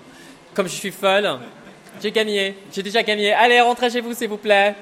Comme 0.53 0.67
je 0.67 0.73
suis 0.73 0.91
folle, 0.91 1.27
j'ai 2.01 2.11
gagné. 2.11 2.55
J'ai 2.71 2.83
déjà 2.83 3.03
gagné. 3.03 3.33
Allez, 3.33 3.61
rentrez 3.61 3.89
chez 3.89 4.01
vous, 4.01 4.13
s'il 4.13 4.29
vous 4.29 4.37
plaît. 4.37 4.75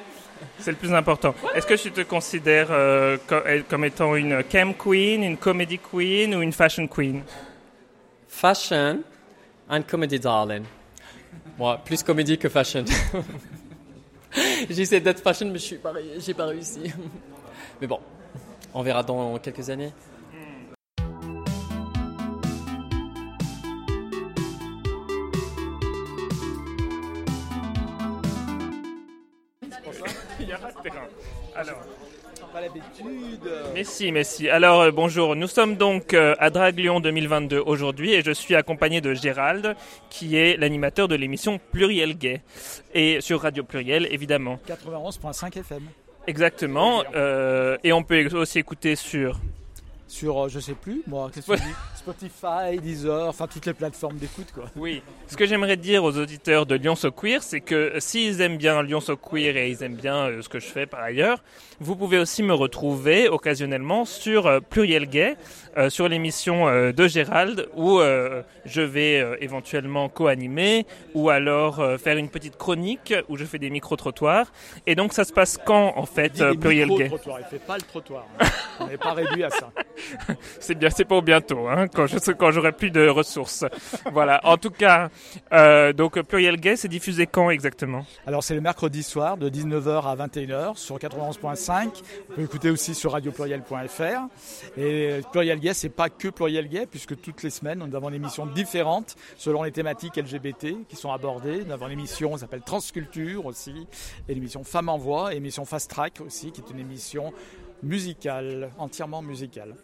C'est 0.60 0.72
le 0.72 0.78
plus 0.78 0.94
important. 0.94 1.34
Est-ce 1.56 1.66
que 1.66 1.74
tu 1.76 1.92
te 1.92 2.02
considères 2.02 2.72
euh, 2.72 3.18
euh, 3.32 3.62
comme 3.68 3.86
étant 3.86 4.16
une 4.16 4.44
cam 4.44 4.74
queen, 4.74 5.24
une 5.24 5.38
comedy 5.38 5.80
queen 5.80 6.36
ou 6.36 6.42
une 6.42 6.52
fashion 6.52 6.88
queen? 6.88 7.24
Fashion 8.28 9.02
and 9.70 9.82
comedy, 9.84 10.20
darling. 10.20 10.64
Moi, 11.58 11.80
plus 11.86 12.04
comédie 12.04 12.38
que 12.38 12.50
fashion. 12.50 12.86
J'essaie 14.70 15.00
d'être 15.00 15.22
fashion, 15.22 15.48
mais 15.48 15.60
je 15.60 15.64
suis 15.64 15.78
pas, 15.78 15.94
j'ai 16.18 16.34
pas 16.34 16.48
réussi. 16.48 16.92
Mais 17.82 17.88
bon, 17.88 18.00
on 18.74 18.82
verra 18.82 19.04
dans 19.04 19.38
quelques 19.40 19.70
années. 19.70 19.92
L'habitude. 32.64 33.52
Mais 33.74 33.84
si, 33.84 34.12
mais 34.12 34.24
si. 34.24 34.50
Alors 34.50 34.82
euh, 34.82 34.92
bonjour, 34.92 35.36
nous 35.36 35.48
sommes 35.48 35.76
donc 35.76 36.14
euh, 36.14 36.36
à 36.40 36.50
Draglion 36.50 37.00
2022 37.00 37.60
aujourd'hui 37.60 38.14
et 38.14 38.22
je 38.22 38.32
suis 38.32 38.56
accompagné 38.56 39.02
de 39.02 39.14
Gérald 39.14 39.76
qui 40.10 40.38
est 40.38 40.56
l'animateur 40.58 41.08
de 41.08 41.16
l'émission 41.16 41.60
Pluriel 41.72 42.18
Gay 42.18 42.42
et 42.94 43.20
sur 43.22 43.42
Radio 43.42 43.64
Pluriel 43.64 44.08
évidemment. 44.12 44.60
91.5 44.68 45.60
FM. 45.60 45.84
Exactement. 46.26 47.04
euh, 47.16 47.78
et 47.84 47.92
on 47.92 48.04
peut 48.04 48.26
aussi 48.34 48.60
écouter 48.60 48.96
sur 48.96 49.40
Sur, 50.14 50.46
euh, 50.46 50.48
je 50.48 50.60
sais 50.60 50.76
plus, 50.76 51.02
moi, 51.08 51.32
que 51.34 51.42
Spotify, 51.96 52.78
Deezer, 52.80 53.28
enfin 53.28 53.48
toutes 53.48 53.66
les 53.66 53.74
plateformes 53.74 54.18
d'écoute, 54.18 54.52
quoi. 54.54 54.66
Oui. 54.76 55.02
Ce 55.26 55.36
que 55.36 55.48
j'aimerais 55.48 55.76
dire 55.76 56.04
aux 56.04 56.16
auditeurs 56.20 56.68
de 56.68 56.76
Lyon 56.76 56.96
So 56.96 57.10
Queer, 57.10 57.42
c'est 57.42 57.62
que 57.62 57.94
s'ils 57.98 58.40
aiment 58.42 58.58
bien 58.58 58.84
Lyon 58.84 59.00
So 59.02 59.18
Queer 59.18 59.58
et 59.58 59.72
ils 59.72 59.82
aiment 59.82 59.96
bien 59.96 60.28
euh, 60.28 60.44
ce 60.44 60.50
que 60.50 60.60
je 60.60 60.68
fais 60.68 60.86
par 60.86 61.00
ailleurs, 61.02 61.42
vous 61.80 61.96
pouvez 61.96 62.20
aussi 62.20 62.44
me 62.44 62.54
retrouver 62.54 63.28
occasionnellement 63.28 64.06
sur 64.06 64.46
euh, 64.46 64.60
Pluriel 64.60 65.08
Gay, 65.10 65.36
euh, 65.78 65.90
sur 65.90 66.08
l'émission 66.08 66.66
de 66.92 67.08
Gérald, 67.08 67.68
où 67.76 68.00
je 68.66 68.82
vais 68.82 69.26
éventuellement 69.42 70.10
co-animer, 70.10 70.86
ou 71.16 71.30
alors 71.32 71.82
faire 72.00 72.18
une 72.18 72.30
petite 72.30 72.58
chronique 72.58 73.14
où 73.30 73.38
je 73.38 73.46
fais 73.46 73.58
des 73.58 73.72
micro-trottoirs. 73.72 74.52
Et 74.86 74.94
donc 74.94 75.14
ça 75.14 75.24
se 75.24 75.34
passe 75.34 75.58
quand 75.58 75.94
en 75.96 76.06
fait 76.06 76.44
Pluriel 76.60 76.90
Gay 76.90 77.10
il 77.12 77.46
fait 77.50 77.66
pas 77.66 77.78
le 77.78 77.82
trottoir. 77.82 78.28
hein. 78.40 78.46
On 78.80 78.88
n'est 78.88 78.98
pas 78.98 79.14
réduit 79.14 79.44
à 79.44 79.50
ça. 79.50 79.72
c'est 80.60 80.76
bien, 80.76 80.90
c'est 80.90 81.06
pour 81.06 81.22
bientôt, 81.22 81.68
hein, 81.68 81.88
quand 81.88 82.52
j'aurai 82.52 82.72
plus 82.72 82.92
de 82.92 83.08
ressources. 83.08 83.66
voilà. 84.12 84.40
En 84.44 84.58
tout 84.58 84.72
cas, 84.72 85.10
euh, 85.52 85.94
donc 85.94 86.22
Pluriel 86.22 86.58
Gay, 86.58 86.76
c'est 86.76 86.88
diffusé 86.88 87.28
quand 87.28 87.50
exactement? 87.50 88.06
Alors 88.26 88.44
c'est 88.44 88.56
le 88.56 88.62
mercredi 88.62 89.04
soir 89.04 89.38
de 89.38 89.50
19h 89.50 90.08
à 90.08 90.16
21h 90.16 90.78
sur 90.78 90.98
91.5. 90.98 91.86
Vous 91.86 92.34
pouvez 92.34 92.44
écouter 92.44 92.70
aussi 92.70 92.96
sur 92.96 93.12
radiopluriel.fr. 93.12 94.78
Et 94.78 95.22
Pluriel 95.32 95.60
Gay, 95.60 95.74
c'est 95.74 95.90
pas 95.90 96.10
que 96.10 96.30
Pluriel 96.30 96.68
Gay, 96.68 96.86
puisque 96.90 97.20
toutes 97.20 97.44
les 97.44 97.50
semaines, 97.50 97.80
nous 97.80 97.96
avons 97.96 98.10
des 98.10 98.18
émissions 98.18 98.46
différentes 98.46 99.16
selon 99.38 99.64
les 99.64 99.72
thématiques 99.72 100.18
LGBT 100.18 100.88
qui 100.88 100.96
sont 100.96 101.12
abordées. 101.12 101.64
Nous 101.66 101.72
avons 101.72 101.88
l'émission 101.88 102.34
qui 102.34 102.40
s'appelle 102.40 102.62
Transculture 102.62 103.46
aussi, 103.46 103.88
et 104.28 104.34
l'émission 104.34 104.64
Femmes 104.64 104.90
en 104.90 104.98
Voix, 104.98 105.32
et 105.32 105.36
l'émission 105.36 105.66
Fast 105.66 105.90
Track 105.90 106.22
aussi, 106.26 106.52
qui 106.52 106.62
est 106.62 106.72
une 106.72 106.80
émission 106.80 107.34
musicale, 107.82 108.72
entièrement 108.78 109.22
musicale. 109.22 109.76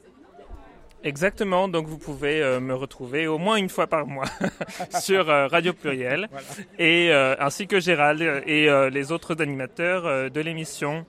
Exactement, 1.03 1.68
donc 1.70 1.88
vous 1.88 1.98
pouvez 1.98 2.41
euh, 2.41 2.60
me 2.60 2.74
retrouver 2.74 3.25
au 3.27 3.38
moins 3.38 3.56
une 3.56 3.70
fois 3.70 3.88
par 3.88 4.06
mois 4.06 4.25
sur 5.00 5.29
euh, 5.29 5.48
Radio 5.48 5.72
Pluriel, 5.74 6.27
Voilà. 6.29 6.46
et 6.77 7.10
euh, 7.12 7.36
ainsi 7.39 7.68
que 7.68 7.79
Gérald 7.79 8.22
et 8.46 8.70
euh, 8.70 8.89
les 8.89 9.12
autres 9.13 9.41
animateurs 9.41 10.29
de 10.29 10.41
l'émission. 10.41 11.06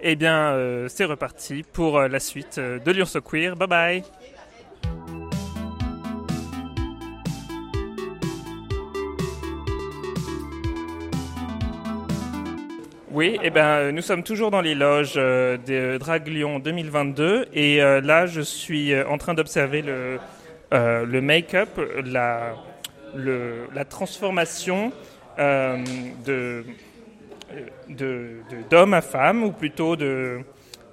Eh 0.00 0.16
bien, 0.16 0.52
euh, 0.54 0.88
c'est 0.88 1.04
reparti 1.04 1.62
pour 1.70 2.00
la 2.00 2.20
suite 2.20 2.58
de 2.58 2.90
Lyon 2.90 3.04
So 3.04 3.20
Queer. 3.20 3.54
Bye 3.56 3.68
bye 3.68 4.02
Oui, 13.12 13.38
eh 13.42 13.50
ben, 13.50 13.64
euh, 13.66 13.92
nous 13.92 14.02
sommes 14.02 14.22
toujours 14.22 14.50
dans 14.52 14.60
les 14.60 14.74
loges 14.76 15.14
euh, 15.16 15.56
de 15.56 15.98
Drag 15.98 16.26
Lyon 16.28 16.60
2022 16.60 17.46
et 17.52 17.82
euh, 17.82 18.00
là 18.00 18.26
je 18.26 18.40
suis 18.40 18.92
euh, 18.92 19.04
en 19.08 19.18
train 19.18 19.34
d'observer 19.34 19.82
le, 19.82 20.18
euh, 20.72 21.04
le 21.04 21.20
make-up, 21.20 21.68
la, 22.04 22.54
le- 23.16 23.66
la 23.74 23.84
transformation 23.84 24.92
de 25.38 26.64
d'homme 28.68 28.94
à 28.94 29.00
femme 29.00 29.42
ou 29.42 29.50
plutôt 29.52 29.96
de, 29.96 30.40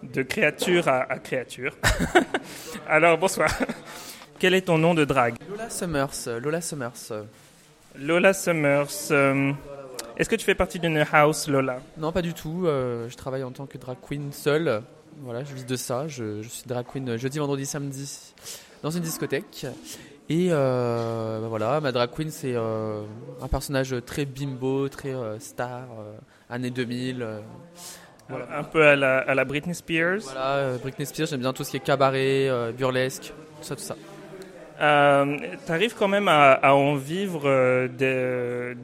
de 0.01 0.21
créature 0.23 0.87
à, 0.87 1.01
à 1.11 1.19
créature. 1.19 1.73
Alors 2.87 3.17
bonsoir. 3.17 3.49
Quel 4.39 4.53
est 4.55 4.61
ton 4.61 4.77
nom 4.77 4.93
de 4.95 5.03
drag 5.05 5.35
Lola 5.49 5.69
Summers, 5.69 6.39
Lola 6.41 6.61
Summers. 6.61 7.11
Lola 7.99 8.33
Summers. 8.33 9.11
Euh, 10.17 10.21
Est-ce 10.21 10.29
que 10.29 10.35
tu 10.35 10.45
fais 10.45 10.55
partie 10.55 10.79
d'une 10.79 11.03
house 11.11 11.47
Lola 11.47 11.79
Non, 11.97 12.11
pas 12.11 12.21
du 12.21 12.33
tout. 12.33 12.63
euh, 12.65 13.07
je 13.09 13.15
travaille 13.15 13.43
en 13.43 13.51
tant 13.51 13.65
que 13.65 13.77
drag 13.77 13.97
queen 14.01 14.31
seule. 14.31 14.81
Voilà, 15.21 15.43
je 15.43 15.53
vis 15.53 15.65
de 15.65 15.75
ça. 15.75 16.07
Je, 16.07 16.41
je 16.41 16.47
suis 16.49 16.63
drag 16.67 16.85
queen 16.85 17.17
jeudi, 17.17 17.39
vendredi, 17.39 17.65
samedi 17.65 18.33
dans 18.83 18.91
une 18.91 19.01
discothèque. 19.03 19.65
Et 20.29 20.49
euh, 20.51 21.39
bah 21.41 21.47
voilà, 21.47 21.79
ma 21.79 21.91
drag 21.91 22.09
queen, 22.11 22.29
c'est 22.31 22.53
euh, 22.53 23.01
un 23.41 23.47
personnage 23.47 23.95
très 24.05 24.25
bimbo, 24.25 24.89
très 24.89 25.13
euh, 25.13 25.39
star, 25.39 25.83
euh, 25.99 26.17
années 26.49 26.69
2000. 26.69 27.21
euh, 27.21 27.39
voilà. 28.29 28.45
Un 28.59 28.63
peu 28.65 28.85
à 28.85 28.95
la, 28.97 29.19
à 29.19 29.33
la 29.35 29.45
Britney 29.45 29.73
Spears. 29.73 30.19
Voilà, 30.23 30.55
euh, 30.55 30.77
Britney 30.79 31.05
Spears, 31.05 31.27
j'aime 31.27 31.39
bien 31.39 31.53
tout 31.53 31.63
ce 31.63 31.71
qui 31.71 31.77
est 31.77 31.81
cabaret, 31.81 32.49
euh, 32.49 32.73
burlesque, 32.73 33.31
tout 33.61 33.63
ça, 33.67 33.75
tout 33.77 33.81
ça. 33.81 33.95
Euh, 34.81 35.37
T'arrives 35.65 35.95
quand 35.97 36.09
même 36.09 36.27
à, 36.27 36.51
à 36.51 36.73
en 36.73 36.95
vivre 36.95 37.43
euh, 37.45 37.87
de, 37.87 38.77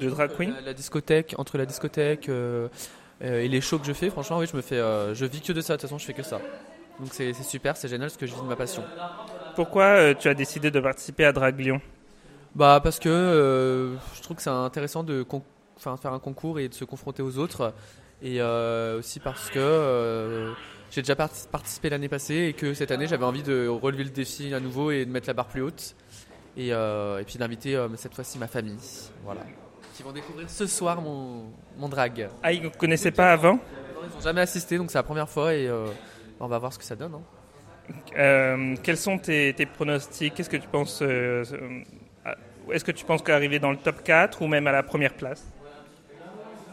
de 0.00 0.10
drag 0.10 0.30
queen 0.36 0.52
La, 0.54 0.60
la 0.60 0.74
discothèque, 0.74 1.34
entre 1.38 1.58
la 1.58 1.66
discothèque 1.66 2.28
euh, 2.28 2.68
euh, 3.22 3.40
et 3.40 3.48
les 3.48 3.60
shows 3.60 3.78
que 3.78 3.86
je 3.86 3.92
fais, 3.92 4.10
franchement, 4.10 4.38
oui, 4.38 4.46
je 4.50 4.56
me 4.56 4.62
fais, 4.62 4.76
euh, 4.78 5.14
je 5.14 5.24
vis 5.26 5.40
que 5.40 5.52
de 5.52 5.60
ça. 5.60 5.74
De 5.74 5.80
toute 5.80 5.88
façon, 5.88 5.98
je 5.98 6.04
fais 6.04 6.14
que 6.14 6.22
ça. 6.22 6.40
Donc 7.00 7.10
c'est 7.12 7.32
super, 7.34 7.76
c'est 7.76 7.88
génial, 7.88 8.08
parce 8.08 8.16
que 8.16 8.26
je 8.26 8.34
vis 8.34 8.40
de 8.40 8.46
ma 8.46 8.56
passion. 8.56 8.82
Pourquoi 9.54 9.84
euh, 9.84 10.14
tu 10.18 10.28
as 10.28 10.34
décidé 10.34 10.70
de 10.70 10.80
participer 10.80 11.24
à 11.24 11.32
Drag 11.32 11.58
Lyon? 11.58 11.80
Bah 12.54 12.80
parce 12.82 12.98
que 12.98 13.96
je 14.16 14.22
trouve 14.22 14.36
que 14.36 14.42
c'est 14.42 14.50
intéressant 14.50 15.04
de 15.04 15.24
faire 15.78 16.12
un 16.12 16.18
concours 16.18 16.58
et 16.58 16.68
de 16.68 16.74
se 16.74 16.84
confronter 16.84 17.22
aux 17.22 17.38
autres. 17.38 17.72
Et 18.22 18.42
aussi 18.42 19.20
parce 19.20 19.50
que 19.50 20.52
j'ai 20.90 21.02
déjà 21.02 21.14
parti- 21.14 21.46
participé 21.52 21.90
l'année 21.90 22.08
passée 22.08 22.46
et 22.48 22.52
que 22.52 22.74
cette 22.74 22.90
année 22.90 23.06
j'avais 23.06 23.24
envie 23.26 23.42
de 23.42 23.68
relever 23.68 24.04
le 24.04 24.10
défi 24.10 24.52
à 24.54 24.60
nouveau 24.60 24.90
et 24.90 25.04
de 25.04 25.10
mettre 25.10 25.28
la 25.28 25.34
barre 25.34 25.46
plus 25.46 25.62
haute. 25.62 25.94
Et, 26.56 26.72
euh, 26.72 27.20
et 27.20 27.24
puis 27.24 27.38
d'inviter 27.38 27.76
euh, 27.76 27.86
cette 27.96 28.14
fois-ci 28.14 28.38
ma 28.38 28.48
famille. 28.48 28.80
Voilà. 29.22 29.42
Qui 29.98 30.04
vont 30.04 30.12
découvrir 30.12 30.48
ce 30.48 30.64
soir 30.68 31.02
mon, 31.02 31.46
mon 31.76 31.88
drag. 31.88 32.28
Ah, 32.40 32.52
ils 32.52 32.62
ne 32.62 32.68
connaissaient 32.68 33.10
pas 33.10 33.32
avant 33.32 33.58
Ils 34.04 34.14
n'ont 34.14 34.20
jamais 34.20 34.42
assisté 34.42 34.78
donc 34.78 34.92
c'est 34.92 34.98
la 34.98 35.02
première 35.02 35.28
fois 35.28 35.52
et 35.52 35.66
euh, 35.66 35.86
on 36.38 36.46
va 36.46 36.56
voir 36.58 36.72
ce 36.72 36.78
que 36.78 36.84
ça 36.84 36.94
donne. 36.94 37.14
hein. 37.16 37.94
Euh, 38.16 38.76
Quels 38.80 38.96
sont 38.96 39.18
tes, 39.18 39.52
tes 39.54 39.66
pronostics? 39.66 40.34
Qu'est-ce 40.34 40.50
que 40.50 40.56
tu 40.56 40.68
penses 40.68 41.00
euh, 41.02 41.42
Est-ce 42.70 42.84
que 42.84 42.92
tu 42.92 43.04
penses 43.04 43.22
qu'arriver 43.22 43.58
dans 43.58 43.72
le 43.72 43.76
top 43.76 44.04
4 44.04 44.40
ou 44.42 44.46
même 44.46 44.68
à 44.68 44.72
la 44.72 44.84
première 44.84 45.14
place? 45.14 45.44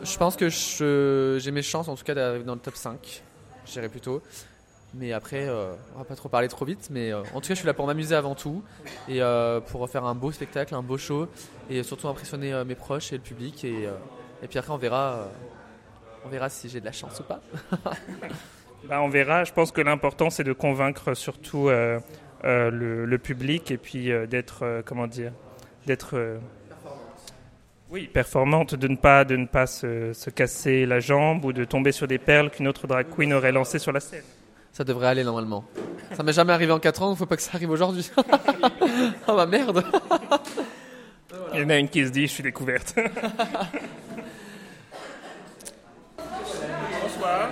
Je 0.04 0.18
pense 0.20 0.36
que 0.36 1.40
j'ai 1.42 1.52
mes 1.52 1.64
chances 1.64 1.88
en 1.88 1.96
tout 1.96 2.04
cas 2.04 2.14
d'arriver 2.14 2.44
dans 2.44 2.54
le 2.54 2.62
top 2.62 2.76
5. 2.76 3.24
Je 3.66 3.72
dirais 3.72 3.90
plutôt. 3.90 4.22
Mais 4.98 5.12
après, 5.12 5.48
euh, 5.48 5.74
on 5.96 6.00
va 6.00 6.06
pas 6.06 6.16
trop 6.16 6.30
parler 6.30 6.48
trop 6.48 6.64
vite. 6.64 6.88
Mais 6.90 7.12
euh, 7.12 7.22
en 7.34 7.42
tout 7.42 7.48
cas, 7.48 7.54
je 7.54 7.56
suis 7.56 7.68
là 7.68 7.74
pour 7.74 7.86
m'amuser 7.86 8.16
avant 8.16 8.36
tout. 8.36 8.64
Et 9.10 9.22
euh, 9.22 9.60
pour 9.60 9.90
faire 9.90 10.06
un 10.06 10.16
beau 10.16 10.32
spectacle, 10.32 10.74
un 10.74 10.82
beau 10.82 10.98
show. 10.98 11.28
Et 11.70 11.84
surtout 11.84 12.08
impressionner 12.08 12.64
mes 12.66 12.76
proches 12.76 13.12
et 13.12 13.18
le 13.18 13.22
public. 13.22 13.64
Et, 13.66 13.90
et 14.42 14.48
puis 14.48 14.58
après, 14.58 14.72
on 14.72 14.78
verra, 14.78 15.28
on 16.26 16.30
verra 16.30 16.50
si 16.50 16.70
j'ai 16.70 16.80
de 16.80 16.86
la 16.86 16.92
chance 16.92 17.20
ou 17.20 17.24
pas. 17.24 17.42
Bah, 18.88 19.02
On 19.02 19.10
verra. 19.10 19.44
Je 19.46 19.52
pense 19.52 19.72
que 19.72 19.82
l'important, 19.82 20.30
c'est 20.30 20.44
de 20.44 20.54
convaincre 20.54 21.16
surtout 21.16 21.70
le, 22.44 23.18
public 23.18 23.72
et 23.72 23.78
puis 23.78 24.12
d'être, 24.28 24.84
comment 24.86 25.08
dire, 25.08 25.32
d'être... 25.88 26.38
oui, 27.90 28.06
performante, 28.06 28.76
de 28.76 28.88
ne 28.88 28.96
pas, 28.96 29.26
de 29.26 29.38
ne 29.38 29.48
pas 29.48 29.66
se 29.66 30.30
casser 30.30 30.86
la 30.86 31.00
jambe 31.00 31.46
ou 31.46 31.52
de 31.52 31.66
tomber 31.66 31.92
sur 31.92 32.08
des 32.08 32.20
perles 32.20 32.52
qu'une 32.52 32.68
autre 32.68 32.86
drag 32.86 33.08
queen 33.10 33.34
aurait 33.34 33.52
lancées 33.52 33.80
sur 33.80 33.92
la 33.92 34.00
scène. 34.00 34.22
Ça 34.76 34.84
devrait 34.84 35.08
aller 35.08 35.24
normalement. 35.24 35.64
Ça 36.18 36.22
m'est 36.22 36.34
jamais 36.34 36.52
arrivé 36.52 36.74
en 36.74 36.80
4 36.80 37.02
ans, 37.02 37.16
faut 37.16 37.26
pas 37.26 37.38
que 37.38 37.42
ça 37.42 37.52
arrive 37.54 37.70
aujourd'hui. 37.72 38.12
oh 39.28 39.34
bah 39.34 39.46
merde 39.46 39.82
Il 41.54 41.62
y 41.62 41.64
en 41.64 41.70
a 41.70 41.78
une 41.78 41.88
qui 41.88 42.06
se 42.06 42.12
dit, 42.12 42.24
je 42.28 42.34
suis 42.34 42.44
découverte. 42.44 42.94
Bonsoir. 47.02 47.50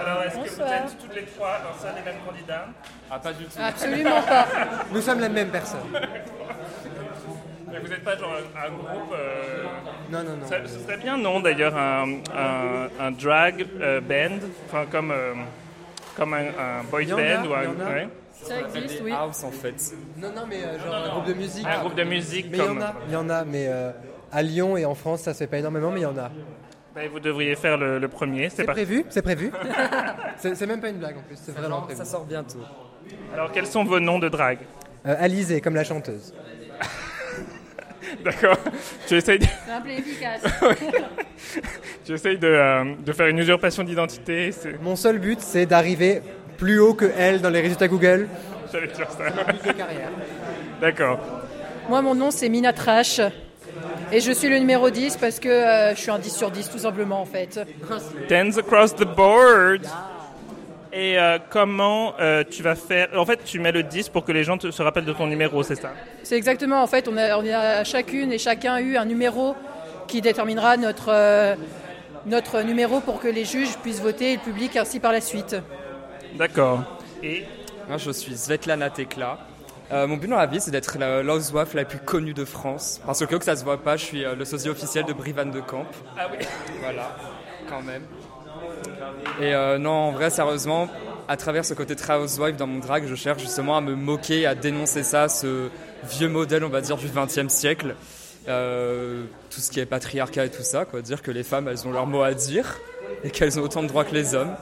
Alors, 0.00 0.22
est-ce 0.24 0.34
que 0.34 0.40
vous 0.40 0.44
Bonsoir. 0.58 0.72
êtes 0.72 0.98
toutes 1.00 1.14
les 1.14 1.24
trois 1.24 1.56
un 1.56 1.80
seul 1.80 1.92
et 2.00 2.04
même 2.04 2.20
candidat 2.26 2.66
Ah, 3.10 3.18
pas 3.18 3.32
du 3.32 3.44
tout. 3.44 3.50
Absolument 3.58 4.20
pas. 4.22 4.46
Nous 4.92 5.00
sommes 5.00 5.20
la 5.20 5.28
même 5.30 5.48
personne. 5.48 5.80
Mais 7.70 7.78
vous 7.78 7.88
n'êtes 7.88 8.04
pas 8.04 8.16
genre 8.18 8.32
un, 8.34 8.66
un 8.66 8.70
groupe 8.70 9.14
euh, 9.14 9.64
Non, 10.10 10.22
non, 10.22 10.36
non. 10.36 10.46
ça- 10.46 10.66
ce 10.66 10.78
serait 10.80 10.98
bien, 10.98 11.16
non, 11.16 11.40
d'ailleurs, 11.40 11.74
un, 11.76 12.18
un, 12.36 12.88
un 13.00 13.10
drag 13.12 13.66
euh, 13.80 14.00
band, 14.02 14.36
enfin 14.66 14.84
comme, 14.90 15.10
euh, 15.10 15.32
comme 16.16 16.34
un, 16.34 16.46
un 16.46 16.82
boy 16.90 17.10
a, 17.10 17.16
band 17.16 17.48
ou 17.48 17.54
un. 17.54 17.92
ouais. 17.92 18.08
Ça 18.32 18.54
existe, 18.60 19.00
oui. 19.04 19.12
House 19.12 19.44
en 19.44 19.50
fait. 19.52 19.74
Non, 20.16 20.28
non, 20.34 20.42
mais 20.48 20.64
euh, 20.64 20.78
genre 20.84 20.94
un 20.94 21.08
groupe 21.10 21.26
de 21.26 21.34
musique. 21.34 21.66
Un 21.66 21.78
groupe 21.80 21.94
de 21.94 22.02
musique 22.04 22.46
Mais 22.50 22.58
il 22.58 22.64
y 22.64 22.66
comme- 22.66 22.78
en 22.78 22.82
a, 22.82 22.94
il 23.06 23.12
y 23.12 23.16
en 23.16 23.30
a, 23.30 23.44
mais 23.44 23.66
euh, 23.68 23.92
À 24.32 24.42
Lyon 24.42 24.76
et 24.76 24.84
en 24.84 24.94
France, 24.94 25.20
ça 25.22 25.32
se 25.32 25.38
fait 25.38 25.46
pas 25.46 25.58
énormément, 25.58 25.90
mais 25.92 26.00
il 26.00 26.04
y 26.04 26.06
en 26.06 26.18
a. 26.18 26.30
Ben, 26.94 27.08
vous 27.10 27.20
devriez 27.20 27.54
faire 27.56 27.78
le, 27.78 27.98
le 27.98 28.08
premier. 28.08 28.50
C'est 28.50 28.64
pas- 28.64 28.72
prévu, 28.72 29.04
c'est 29.10 29.22
prévu. 29.22 29.52
c'est 30.36 30.66
même 30.66 30.80
pas 30.80 30.88
une 30.88 30.98
blague 30.98 31.16
en 31.18 31.22
plus, 31.22 31.36
c'est 31.40 31.52
vraiment 31.56 31.82
prévu. 31.82 31.98
ça 31.98 32.04
sort 32.04 32.24
bientôt. 32.24 32.58
Alors, 33.32 33.52
quels 33.52 33.66
sont 33.66 33.84
vos 33.84 34.00
noms 34.00 34.18
de 34.18 34.28
drague? 34.28 34.58
Euh, 35.06 35.14
Alizé, 35.18 35.60
comme 35.60 35.74
la 35.74 35.84
chanteuse. 35.84 36.34
D'accord. 38.24 38.58
Tu 39.06 39.16
essayes 39.16 39.38
de, 39.38 39.46
efficace. 39.90 40.42
essayes 42.08 42.38
de, 42.38 42.46
euh, 42.46 42.94
de 43.04 43.12
faire 43.12 43.26
une 43.26 43.38
usurpation 43.38 43.82
d'identité. 43.82 44.50
Mon 44.82 44.96
seul 44.96 45.18
but, 45.18 45.40
c'est 45.40 45.66
d'arriver 45.66 46.22
plus 46.58 46.78
haut 46.78 46.94
que 46.94 47.10
elle 47.16 47.40
dans 47.40 47.50
les 47.50 47.60
résultats 47.60 47.88
Google. 47.88 48.28
J'allais 48.72 48.88
dire 48.88 49.10
ça. 49.10 49.24
D'accord. 50.80 51.20
Moi, 51.88 52.02
mon 52.02 52.14
nom, 52.14 52.30
c'est 52.30 52.48
Mina 52.48 52.72
Trash. 52.72 53.20
Et 54.12 54.20
je 54.20 54.32
suis 54.32 54.48
le 54.48 54.58
numéro 54.58 54.90
10 54.90 55.16
parce 55.16 55.40
que 55.40 55.48
euh, 55.48 55.94
je 55.94 56.00
suis 56.00 56.10
un 56.10 56.18
10 56.18 56.36
sur 56.36 56.50
10, 56.50 56.70
tout 56.70 56.78
simplement, 56.78 57.20
en 57.20 57.24
fait. 57.24 57.60
Dance 58.28 58.58
across 58.58 58.94
the 58.94 59.04
board. 59.04 59.86
Et 60.94 61.18
euh, 61.18 61.38
comment 61.48 62.14
euh, 62.20 62.44
tu 62.48 62.62
vas 62.62 62.74
faire 62.74 63.08
En 63.16 63.24
fait, 63.24 63.42
tu 63.44 63.58
mets 63.58 63.72
le 63.72 63.82
10 63.82 64.10
pour 64.10 64.24
que 64.24 64.32
les 64.32 64.44
gens 64.44 64.58
te- 64.58 64.70
se 64.70 64.82
rappellent 64.82 65.06
de 65.06 65.12
ton 65.14 65.26
numéro, 65.26 65.62
c'est 65.62 65.76
ça? 65.80 65.92
C'est 66.22 66.36
exactement, 66.36 66.82
en 66.82 66.86
fait, 66.86 67.08
on 67.08 67.16
a, 67.16 67.38
on 67.38 67.46
a 67.50 67.82
chacune 67.84 68.30
et 68.30 68.38
chacun 68.38 68.78
eu 68.78 68.96
un 68.98 69.06
numéro 69.06 69.54
qui 70.06 70.20
déterminera 70.20 70.76
notre, 70.76 71.08
euh, 71.08 71.54
notre 72.26 72.60
numéro 72.60 73.00
pour 73.00 73.20
que 73.20 73.28
les 73.28 73.46
juges 73.46 73.76
puissent 73.78 74.02
voter 74.02 74.32
et 74.32 74.36
le 74.36 74.42
public 74.42 74.76
ainsi 74.76 75.00
par 75.00 75.12
la 75.12 75.22
suite. 75.22 75.56
D'accord. 76.34 76.82
Et? 77.22 77.44
Moi, 77.88 77.96
je 77.96 78.10
suis 78.10 78.36
Svetlana 78.36 78.90
Tekla. 78.90 79.38
Euh, 79.92 80.06
mon 80.06 80.16
but 80.18 80.28
dans 80.28 80.36
la 80.36 80.46
vie, 80.46 80.60
c'est 80.60 80.70
d'être 80.70 80.96
la 80.98 81.22
housewife 81.22 81.72
la 81.74 81.84
plus 81.86 81.98
connue 81.98 82.34
de 82.34 82.44
France. 82.44 83.00
Parce 83.06 83.24
que, 83.24 83.34
que 83.34 83.44
ça 83.44 83.56
se 83.56 83.64
voit 83.64 83.82
pas, 83.82 83.96
je 83.96 84.04
suis 84.04 84.24
euh, 84.24 84.34
le 84.34 84.44
sosie 84.44 84.68
officiel 84.68 85.04
de 85.06 85.12
Brivan 85.14 85.46
de 85.46 85.60
Camp. 85.60 85.84
Ah 86.18 86.26
oui 86.30 86.44
Voilà, 86.80 87.16
quand 87.68 87.82
même. 87.82 88.02
Et 89.40 89.54
euh, 89.54 89.78
non, 89.78 89.90
en 89.90 90.12
vrai, 90.12 90.30
sérieusement, 90.30 90.88
à 91.28 91.36
travers 91.36 91.64
ce 91.64 91.74
côté 91.74 91.96
très 91.96 92.16
housewife 92.16 92.56
dans 92.56 92.66
mon 92.66 92.78
drag, 92.78 93.04
je 93.06 93.14
cherche 93.14 93.42
justement 93.42 93.76
à 93.76 93.80
me 93.80 93.94
moquer, 93.94 94.46
à 94.46 94.54
dénoncer 94.54 95.02
ça, 95.02 95.28
ce 95.28 95.68
vieux 96.04 96.28
modèle, 96.28 96.64
on 96.64 96.68
va 96.68 96.80
dire, 96.80 96.96
du 96.96 97.08
XXe 97.08 97.48
siècle. 97.52 97.94
Euh, 98.48 99.24
tout 99.50 99.60
ce 99.60 99.70
qui 99.70 99.78
est 99.78 99.86
patriarcat 99.86 100.46
et 100.46 100.50
tout 100.50 100.62
ça, 100.62 100.84
quoi. 100.84 101.00
Dire 101.00 101.22
que 101.22 101.30
les 101.30 101.44
femmes, 101.44 101.68
elles 101.68 101.86
ont 101.86 101.92
leur 101.92 102.06
mot 102.06 102.22
à 102.22 102.34
dire 102.34 102.78
et 103.22 103.30
qu'elles 103.30 103.58
ont 103.58 103.62
autant 103.62 103.82
de 103.82 103.88
droits 103.88 104.04
que 104.04 104.14
les 104.14 104.34
hommes, 104.34 104.54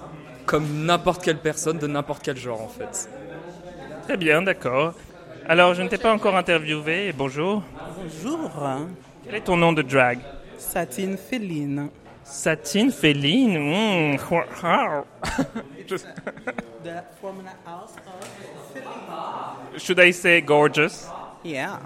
comme 0.44 0.84
n'importe 0.84 1.22
quelle 1.24 1.38
personne 1.38 1.78
de 1.78 1.86
n'importe 1.86 2.22
quel 2.22 2.36
genre, 2.36 2.60
en 2.60 2.68
fait. 2.68 3.08
Très 4.04 4.16
bien, 4.16 4.42
d'accord. 4.42 4.94
Alors, 5.48 5.74
je 5.74 5.82
ne 5.82 5.88
t'ai 5.88 5.98
pas 5.98 6.12
encore 6.12 6.36
interviewé. 6.36 7.08
et 7.08 7.12
Bonjour. 7.12 7.62
Bonjour. 7.96 8.50
Quel 9.24 9.34
est 9.34 9.40
ton 9.40 9.56
nom 9.56 9.72
de 9.72 9.82
drag? 9.82 10.18
Satine 10.58 11.16
Féline. 11.16 11.88
Satine 12.30 12.90
Féline. 12.90 13.58
mm, 13.58 14.18
wow. 14.62 15.04
Je- 15.88 15.96
The 15.96 17.02
Formula 17.20 17.50
House 17.66 17.94
of 18.06 19.78
Should 19.78 19.98
I 20.00 20.12
say 20.12 20.40
gorgeous? 20.40 21.08
Yeah. 21.44 21.80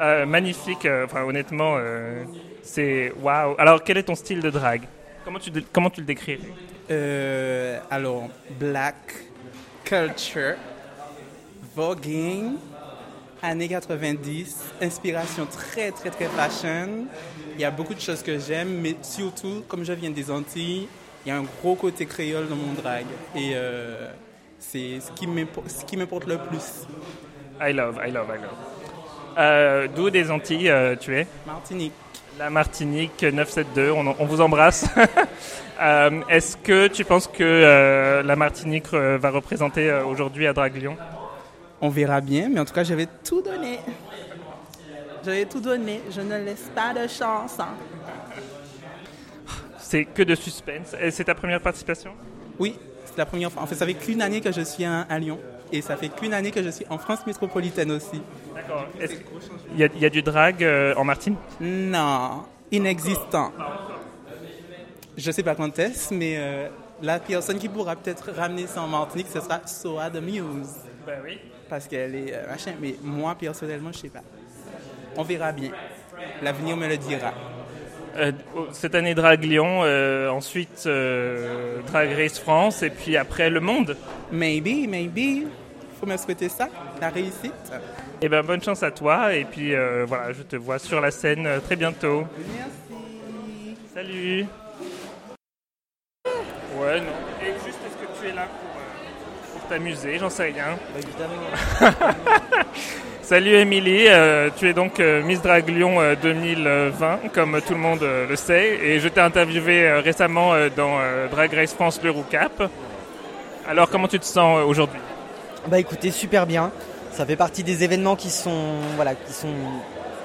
Euh, 0.00 0.26
Magnifique. 0.26 0.84
euh, 0.84 1.04
Enfin, 1.06 1.22
honnêtement, 1.22 1.76
euh, 1.78 2.24
c'est 2.62 3.12
waouh. 3.20 3.54
Alors, 3.58 3.82
quel 3.84 3.98
est 3.98 4.02
ton 4.02 4.14
style 4.14 4.40
de 4.40 4.50
drag 4.50 4.82
comment 5.24 5.38
tu, 5.38 5.50
comment 5.72 5.90
tu 5.90 6.00
le 6.00 6.06
décrirais? 6.06 6.40
Euh, 6.90 7.78
alors, 7.90 8.28
Black 8.58 8.96
Culture, 9.84 10.56
Voguing, 11.74 12.56
années 13.42 13.68
90, 13.68 14.56
inspiration 14.82 15.46
très 15.46 15.90
très 15.90 16.10
très 16.10 16.26
fashion. 16.26 17.06
Il 17.54 17.60
y 17.60 17.64
a 17.64 17.70
beaucoup 17.70 17.94
de 17.94 18.00
choses 18.00 18.22
que 18.22 18.38
j'aime, 18.38 18.80
mais 18.80 18.96
surtout, 19.02 19.64
comme 19.68 19.84
je 19.84 19.92
viens 19.92 20.10
des 20.10 20.30
Antilles, 20.30 20.88
il 21.24 21.28
y 21.28 21.32
a 21.32 21.36
un 21.36 21.44
gros 21.60 21.74
côté 21.74 22.06
créole 22.06 22.48
dans 22.48 22.56
mon 22.56 22.72
drag. 22.72 23.04
Et 23.34 23.52
euh, 23.54 24.08
c'est 24.58 25.00
ce 25.00 25.10
qui 25.12 25.96
m'importe 25.96 26.26
le 26.26 26.38
plus. 26.38 26.86
I 27.60 27.72
love, 27.72 28.00
I 28.06 28.10
love, 28.10 28.28
I 28.28 28.40
love. 28.40 29.38
Euh, 29.38 29.88
D'où 29.94 30.10
des 30.10 30.30
Antilles 30.30 30.70
euh, 30.70 30.96
tu 30.96 31.16
es? 31.16 31.26
Martinique. 31.46 31.92
La 32.38 32.48
Martinique 32.48 33.22
972, 33.22 33.90
on, 33.90 34.14
on 34.18 34.24
vous 34.24 34.40
embrasse. 34.40 34.86
Est-ce 36.28 36.56
que 36.56 36.88
tu 36.88 37.04
penses 37.04 37.26
que 37.26 38.22
la 38.24 38.36
Martinique 38.36 38.92
va 38.92 39.30
représenter 39.30 39.90
aujourd'hui 40.06 40.46
à 40.46 40.52
Draglion 40.52 40.96
On 41.80 41.88
verra 41.88 42.20
bien, 42.20 42.48
mais 42.50 42.60
en 42.60 42.64
tout 42.64 42.74
cas, 42.74 42.84
j'avais 42.84 43.06
tout 43.24 43.40
donné. 43.42 43.80
J'avais 45.24 45.46
tout 45.46 45.60
donné. 45.60 46.02
Je 46.10 46.20
ne 46.20 46.36
laisse 46.44 46.70
pas 46.74 46.92
de 46.94 47.06
chance. 47.08 47.58
hein. 47.58 47.68
C'est 49.78 50.04
que 50.04 50.22
de 50.22 50.34
suspense. 50.34 50.94
Et 51.00 51.10
c'est 51.10 51.24
ta 51.24 51.34
première 51.34 51.60
participation? 51.60 52.12
Oui, 52.58 52.78
c'est 53.06 53.16
la 53.18 53.26
première 53.26 53.50
fois. 53.50 53.62
En 53.62 53.66
fait, 53.66 53.74
ça 53.74 53.86
fait 53.86 53.94
qu'une 53.94 54.22
année 54.22 54.40
que 54.40 54.52
je 54.52 54.60
suis 54.60 54.84
à, 54.84 55.00
à 55.02 55.18
Lyon. 55.18 55.38
Et 55.72 55.82
ça 55.82 55.96
fait 55.96 56.08
qu'une 56.08 56.34
année 56.34 56.50
que 56.50 56.62
je 56.62 56.68
suis 56.70 56.84
en 56.90 56.98
France 56.98 57.26
métropolitaine 57.26 57.90
aussi. 57.92 58.20
D'accord. 58.54 58.86
Est-ce 59.00 59.14
Il 59.72 59.78
y, 59.80 59.84
a- 59.84 59.88
il 59.94 60.00
y 60.00 60.06
a 60.06 60.10
du 60.10 60.22
drag 60.22 60.62
euh, 60.64 60.94
en 60.96 61.04
Martine 61.04 61.36
Non, 61.60 62.44
inexistant. 62.72 63.52
Je 65.16 65.30
sais 65.30 65.42
pas 65.42 65.54
quand 65.54 65.78
est-ce, 65.78 66.12
mais 66.14 66.34
euh, 66.38 66.68
la 67.02 67.18
personne 67.20 67.58
qui 67.58 67.68
pourra 67.68 67.94
peut-être 67.96 68.30
ramener 68.32 68.66
ça 68.66 68.82
en 68.82 68.88
Martinique, 68.88 69.28
ce 69.32 69.40
sera 69.40 69.60
Soa 69.66 70.10
de 70.10 70.20
Muse. 70.20 70.74
Ben 71.10 71.18
oui. 71.24 71.38
Parce 71.68 71.88
qu'elle 71.88 72.14
est 72.14 72.32
euh, 72.32 72.46
machin. 72.48 72.72
Mais 72.80 72.94
moi, 73.02 73.34
personnellement, 73.34 73.90
je 73.92 73.98
sais 73.98 74.08
pas. 74.08 74.22
On 75.16 75.24
verra 75.24 75.50
bien. 75.50 75.70
L'avenir 76.40 76.76
me 76.76 76.86
le 76.86 76.96
dira. 76.96 77.34
Euh, 78.16 78.30
cette 78.72 78.94
année 78.94 79.14
Drag 79.14 79.42
Lyon, 79.42 79.80
euh, 79.82 80.28
ensuite 80.28 80.84
euh, 80.86 81.80
Drag 81.88 82.12
Race 82.12 82.38
France, 82.38 82.84
et 82.84 82.90
puis 82.90 83.16
après 83.16 83.50
Le 83.50 83.60
Monde. 83.60 83.96
Maybe, 84.30 84.88
maybe. 84.88 85.48
Faut 85.98 86.06
me 86.06 86.16
souhaiter 86.16 86.48
ça, 86.48 86.68
la 87.00 87.10
réussite. 87.10 87.72
Et 88.22 88.28
ben 88.28 88.42
bonne 88.42 88.62
chance 88.62 88.82
à 88.82 88.90
toi, 88.90 89.34
et 89.34 89.44
puis 89.44 89.74
voilà, 90.06 90.32
je 90.32 90.42
te 90.42 90.56
vois 90.56 90.78
sur 90.78 91.00
la 91.00 91.10
scène 91.10 91.60
très 91.64 91.76
bientôt. 91.76 92.24
Merci. 92.56 93.76
Salut. 93.92 94.46
Ouais, 96.80 97.00
non. 97.00 97.12
Et 97.42 97.52
juste, 97.64 97.78
est-ce 97.84 97.96
que 97.96 98.18
tu 98.18 98.28
es 98.28 98.32
là 98.32 98.46
pour, 98.46 98.80
euh, 98.80 99.52
pour 99.52 99.59
t'amuser 99.70 100.18
J'en 100.18 100.28
sais 100.28 100.52
rien. 100.52 100.76
Évidemment. 100.96 101.94
Salut 103.22 103.54
Émilie, 103.54 104.08
euh, 104.08 104.50
tu 104.56 104.68
es 104.68 104.72
donc 104.72 104.98
euh, 104.98 105.22
Miss 105.22 105.40
Drag 105.40 105.68
Lyon 105.68 106.00
euh, 106.00 106.16
2020, 106.20 107.28
comme 107.32 107.60
tout 107.64 107.74
le 107.74 107.78
monde 107.78 108.02
euh, 108.02 108.26
le 108.28 108.34
sait, 108.34 108.80
et 108.82 108.98
je 108.98 109.06
t'ai 109.06 109.20
interviewé 109.20 109.92
récemment 110.00 110.54
dans 110.76 110.98
Drag 111.30 111.54
Race 111.54 111.72
France 111.72 112.00
Le 112.02 112.10
Roucap. 112.10 112.64
Alors 113.68 113.88
comment 113.88 114.08
tu 114.08 114.18
te 114.18 114.24
sens 114.24 114.64
aujourd'hui? 114.66 114.98
Bah 115.68 115.78
écoutez, 115.78 116.10
super 116.10 116.46
bien. 116.46 116.72
Ça 117.12 117.24
fait 117.24 117.36
partie 117.36 117.62
des 117.62 117.84
événements 117.84 118.16
qui 118.16 118.30
sont, 118.30 118.74
voilà, 118.96 119.14
qui 119.14 119.32
sont 119.32 119.54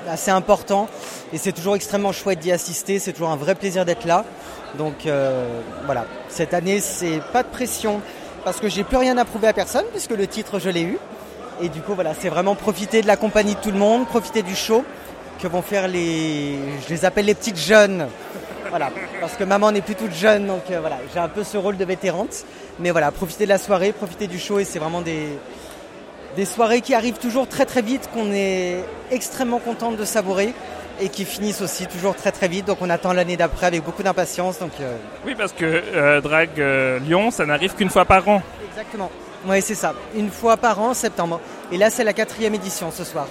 assez 0.09 0.31
importants 0.31 0.87
et 1.33 1.37
c'est 1.37 1.51
toujours 1.51 1.75
extrêmement 1.75 2.11
chouette 2.11 2.39
d'y 2.39 2.51
assister. 2.51 2.97
C'est 2.97 3.13
toujours 3.13 3.29
un 3.29 3.35
vrai 3.35 3.53
plaisir 3.53 3.85
d'être 3.85 4.05
là. 4.05 4.25
Donc 4.79 5.07
voilà, 5.85 6.05
cette 6.29 6.55
année 6.55 6.79
c'est 6.79 7.21
pas 7.31 7.43
de 7.43 7.49
pression 7.49 8.01
parce 8.45 8.59
que 8.59 8.69
j'ai 8.69 8.83
plus 8.83 8.97
rien 8.97 9.17
à 9.17 9.25
prouver 9.25 9.47
à 9.47 9.53
personne 9.53 9.85
puisque 9.91 10.11
le 10.11 10.27
titre 10.27 10.59
je 10.59 10.69
l'ai 10.69 10.83
eu. 10.83 10.97
Et 11.61 11.67
du 11.67 11.81
coup 11.81 11.95
voilà, 11.95 12.13
c'est 12.17 12.29
vraiment 12.29 12.55
profiter 12.55 13.01
de 13.01 13.07
la 13.07 13.17
compagnie 13.17 13.55
de 13.55 13.59
tout 13.59 13.71
le 13.71 13.77
monde, 13.77 14.07
profiter 14.07 14.43
du 14.43 14.55
show 14.55 14.85
que 15.41 15.47
vont 15.47 15.61
faire 15.61 15.87
les, 15.87 16.55
je 16.87 16.93
les 16.93 17.03
appelle 17.03 17.25
les 17.25 17.35
petites 17.35 17.59
jeunes. 17.59 18.07
Voilà, 18.69 18.91
parce 19.19 19.33
que 19.33 19.43
maman 19.43 19.71
n'est 19.71 19.81
plus 19.81 19.95
toute 19.95 20.13
jeune, 20.13 20.47
donc 20.47 20.63
euh, 20.69 20.79
voilà, 20.79 20.97
j'ai 21.13 21.19
un 21.19 21.27
peu 21.27 21.43
ce 21.43 21.57
rôle 21.57 21.77
de 21.77 21.85
vétérante. 21.85 22.45
Mais 22.79 22.91
voilà, 22.91 23.11
profiter 23.11 23.45
de 23.45 23.49
la 23.49 23.57
soirée, 23.57 23.93
profiter 23.93 24.27
du 24.27 24.37
show, 24.37 24.59
et 24.59 24.65
c'est 24.65 24.79
vraiment 24.79 25.01
des, 25.01 25.27
des 26.35 26.45
soirées 26.45 26.81
qui 26.81 26.93
arrivent 26.93 27.17
toujours 27.17 27.47
très 27.47 27.65
très 27.65 27.81
vite, 27.81 28.09
qu'on 28.13 28.31
est 28.33 28.83
extrêmement 29.11 29.59
contente 29.59 29.95
de 29.97 30.03
savourer, 30.03 30.53
et 31.01 31.09
qui 31.09 31.25
finissent 31.25 31.61
aussi 31.61 31.87
toujours 31.87 32.15
très 32.15 32.31
très 32.31 32.47
vite. 32.47 32.65
Donc 32.65 32.77
on 32.81 32.89
attend 32.89 33.13
l'année 33.13 33.37
d'après 33.37 33.67
avec 33.67 33.83
beaucoup 33.83 34.03
d'impatience. 34.03 34.59
Donc 34.59 34.71
euh, 34.81 34.95
Oui, 35.25 35.35
parce 35.37 35.51
que 35.53 35.65
euh, 35.65 36.21
Drag 36.21 36.49
euh, 36.59 36.99
Lyon, 36.99 37.31
ça 37.31 37.45
n'arrive 37.45 37.73
qu'une 37.75 37.89
fois 37.89 38.05
par 38.05 38.27
an. 38.27 38.41
exactement. 38.69 39.09
Oui, 39.47 39.61
c'est 39.61 39.75
ça. 39.75 39.93
Une 40.15 40.31
fois 40.31 40.57
par 40.57 40.79
an, 40.79 40.93
septembre. 40.93 41.39
Et 41.71 41.77
là, 41.77 41.89
c'est 41.91 42.03
la 42.03 42.13
quatrième 42.13 42.55
édition 42.55 42.89
ce 42.91 43.03
soir. 43.03 43.27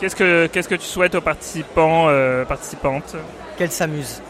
Qu'est-ce 0.00 0.16
que, 0.16 0.46
qu'est-ce 0.48 0.68
que 0.68 0.74
tu 0.74 0.86
souhaites 0.86 1.14
aux 1.14 1.20
participants, 1.20 2.06
euh, 2.08 2.44
participantes? 2.44 3.14
Qu'elles 3.56 3.70
s'amusent. 3.70 4.20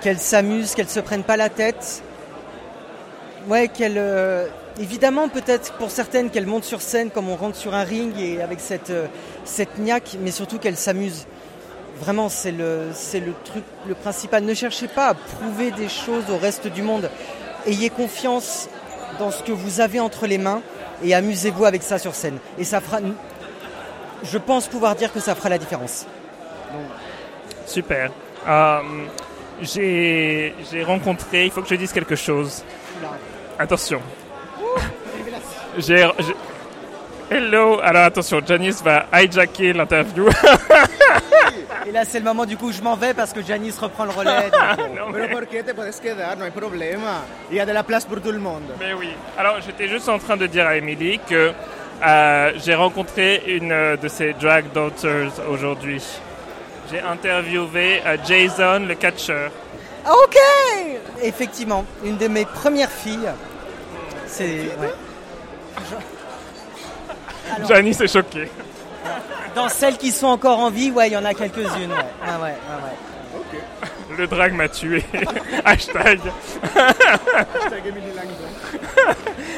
Qu'elles 0.00 0.18
s'amusent, 0.18 0.74
qu'elles 0.74 0.88
se 0.88 0.98
prennent 0.98 1.22
pas 1.22 1.36
la 1.36 1.48
tête. 1.48 2.02
Ouais, 3.46 3.68
qu'elles. 3.68 3.98
euh, 3.98 4.46
évidemment, 4.80 5.28
peut-être 5.28 5.72
pour 5.74 5.90
certaines, 5.92 6.30
qu'elles 6.30 6.46
montent 6.46 6.64
sur 6.64 6.80
scène 6.80 7.10
comme 7.10 7.28
on 7.28 7.36
rentre 7.36 7.56
sur 7.56 7.74
un 7.74 7.84
ring 7.84 8.12
et 8.18 8.42
avec 8.42 8.58
cette, 8.58 8.90
euh, 8.90 9.06
cette 9.44 9.78
niaque, 9.78 10.16
mais 10.20 10.30
surtout 10.32 10.58
qu'elles 10.58 10.76
s'amusent. 10.76 11.26
Vraiment, 12.00 12.28
c'est 12.28 12.52
le, 12.52 12.88
c'est 12.92 13.20
le 13.20 13.32
truc, 13.44 13.62
le 13.86 13.94
principal. 13.94 14.42
Ne 14.44 14.54
cherchez 14.54 14.88
pas 14.88 15.08
à 15.08 15.14
prouver 15.14 15.70
des 15.70 15.88
choses 15.88 16.24
au 16.30 16.36
reste 16.38 16.66
du 16.66 16.82
monde. 16.82 17.10
Ayez 17.66 17.90
confiance 17.90 18.68
dans 19.18 19.30
ce 19.30 19.42
que 19.42 19.52
vous 19.52 19.80
avez 19.80 20.00
entre 20.00 20.26
les 20.26 20.38
mains 20.38 20.62
et 21.04 21.14
amusez-vous 21.14 21.64
avec 21.64 21.82
ça 21.82 21.98
sur 21.98 22.14
scène. 22.14 22.38
Et 22.58 22.64
ça 22.64 22.80
fera. 22.80 22.98
Je 24.24 24.38
pense 24.38 24.66
pouvoir 24.68 24.94
dire 24.96 25.12
que 25.12 25.20
ça 25.20 25.34
fera 25.34 25.48
la 25.48 25.58
différence. 25.58 26.06
Donc, 26.72 26.82
Super. 27.66 28.10
Euh, 28.48 28.78
j'ai 29.60 30.54
j'ai 30.70 30.82
rencontré, 30.82 31.44
il 31.44 31.50
faut 31.52 31.62
que 31.62 31.68
je 31.68 31.74
dise 31.76 31.92
quelque 31.92 32.16
chose. 32.16 32.64
Attention. 33.58 34.00
J'ai. 35.78 36.08
j'ai- 36.18 36.36
Hello. 37.30 37.80
Alors 37.82 38.04
attention, 38.04 38.40
Janice 38.44 38.82
va 38.82 39.06
hijacker 39.12 39.72
l'interview. 39.72 40.26
Et 41.86 41.92
là, 41.92 42.04
c'est 42.04 42.18
le 42.18 42.24
moment 42.24 42.44
du 42.46 42.56
coup 42.56 42.68
où 42.68 42.72
je 42.72 42.80
m'en 42.82 42.96
vais 42.96 43.12
parce 43.14 43.32
que 43.32 43.42
Janice 43.42 43.78
reprend 43.78 44.04
le 44.04 44.10
relais. 44.10 44.50
donc, 44.50 44.60
euh, 45.16 45.26
Pero 45.26 45.28
¿por 45.30 45.46
qué 45.46 45.62
te 45.62 45.72
puedes 45.74 45.98
quedar? 46.00 46.36
No 46.36 46.44
hay 46.44 46.50
problema. 46.50 47.22
Il 47.50 47.56
y 47.56 47.60
a 47.60 47.66
de 47.66 47.72
la 47.72 47.82
place 47.82 48.04
pour 48.04 48.20
tout 48.20 48.30
le 48.32 48.38
monde. 48.38 48.62
Mais 48.78 48.92
oui. 48.92 49.10
Alors 49.36 49.60
j'étais 49.60 49.88
juste 49.88 50.08
en 50.08 50.18
train 50.18 50.36
de 50.36 50.46
dire 50.46 50.66
à 50.66 50.76
Emily 50.76 51.18
que 51.28 51.52
euh, 52.06 52.52
j'ai 52.64 52.74
rencontré 52.74 53.42
une 53.46 53.72
euh, 53.72 53.96
de 53.96 54.08
ses 54.08 54.32
drag 54.34 54.66
daughters 54.72 55.32
aujourd'hui. 55.50 56.02
J'ai 56.90 57.00
interviewé 57.00 58.02
euh, 58.06 58.16
Jason, 58.26 58.80
le 58.86 58.94
catcheur. 58.94 59.50
Ok 60.06 60.36
Effectivement, 61.22 61.84
une 62.04 62.16
de 62.16 62.26
mes 62.28 62.44
premières 62.44 62.90
filles. 62.90 63.30
C'est. 64.26 64.46
ouais. 64.80 64.92
Alors- 67.56 67.68
Janice 67.68 68.00
est 68.00 68.12
choquée. 68.12 68.48
Dans 69.54 69.68
celles 69.68 69.98
qui 69.98 70.10
sont 70.12 70.26
encore 70.26 70.58
en 70.58 70.70
vie, 70.70 70.90
ouais, 70.90 71.08
il 71.08 71.12
y 71.12 71.16
en 71.16 71.24
a 71.24 71.34
quelques-unes. 71.34 71.92
Ouais. 71.92 72.06
Ah 72.26 72.38
ouais, 72.38 72.44
ouais, 72.44 72.50
ouais. 72.50 73.60
Le 74.16 74.26
drag 74.26 74.52
m'a 74.54 74.68
tué. 74.68 75.04
Hashtag. 75.64 76.20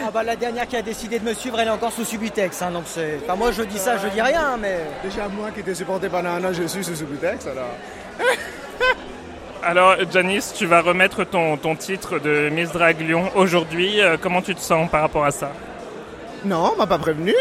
Ah 0.05 0.11
bah 0.13 0.23
la 0.23 0.37
dernière 0.37 0.67
qui 0.67 0.77
a 0.77 0.83
décidé 0.83 1.19
de 1.19 1.25
me 1.25 1.35
suivre, 1.35 1.59
elle 1.59 1.69
est 1.69 1.73
encore 1.73 1.93
sous 1.93 2.05
Subutex. 2.05 2.63
Hein, 2.63 2.71
donc 2.71 2.85
c'est. 2.87 3.21
Enfin 3.23 3.37
moi 3.37 3.51
je 3.53 3.63
dis 3.63 3.79
ça, 3.79 3.97
je 3.99 4.09
dis 4.09 4.21
rien, 4.21 4.57
mais. 4.57 4.81
Déjà 5.03 5.29
moi 5.29 5.51
qui 5.51 5.63
t'ai 5.63 5.75
supporté 5.75 6.09
pendant 6.09 6.31
un 6.31 6.45
an, 6.45 6.53
je 6.53 6.65
suis 6.65 6.85
sous 6.85 6.95
Subutex 6.95 7.47
alors. 7.47 7.75
Alors 9.63 9.97
Janice, 10.13 10.53
tu 10.55 10.67
vas 10.67 10.83
remettre 10.83 11.25
ton, 11.25 11.57
ton 11.57 11.75
titre 11.75 12.19
de 12.19 12.51
Miss 12.51 12.71
Drag 12.71 13.01
Lyon 13.01 13.31
aujourd'hui. 13.35 14.01
Euh, 14.03 14.19
comment 14.21 14.43
tu 14.43 14.55
te 14.55 14.61
sens 14.61 14.91
par 14.91 15.01
rapport 15.01 15.25
à 15.25 15.31
ça? 15.31 15.53
Non, 16.45 16.73
on 16.75 16.77
m'a 16.77 16.87
pas 16.87 16.99
prévenu. 16.99 17.35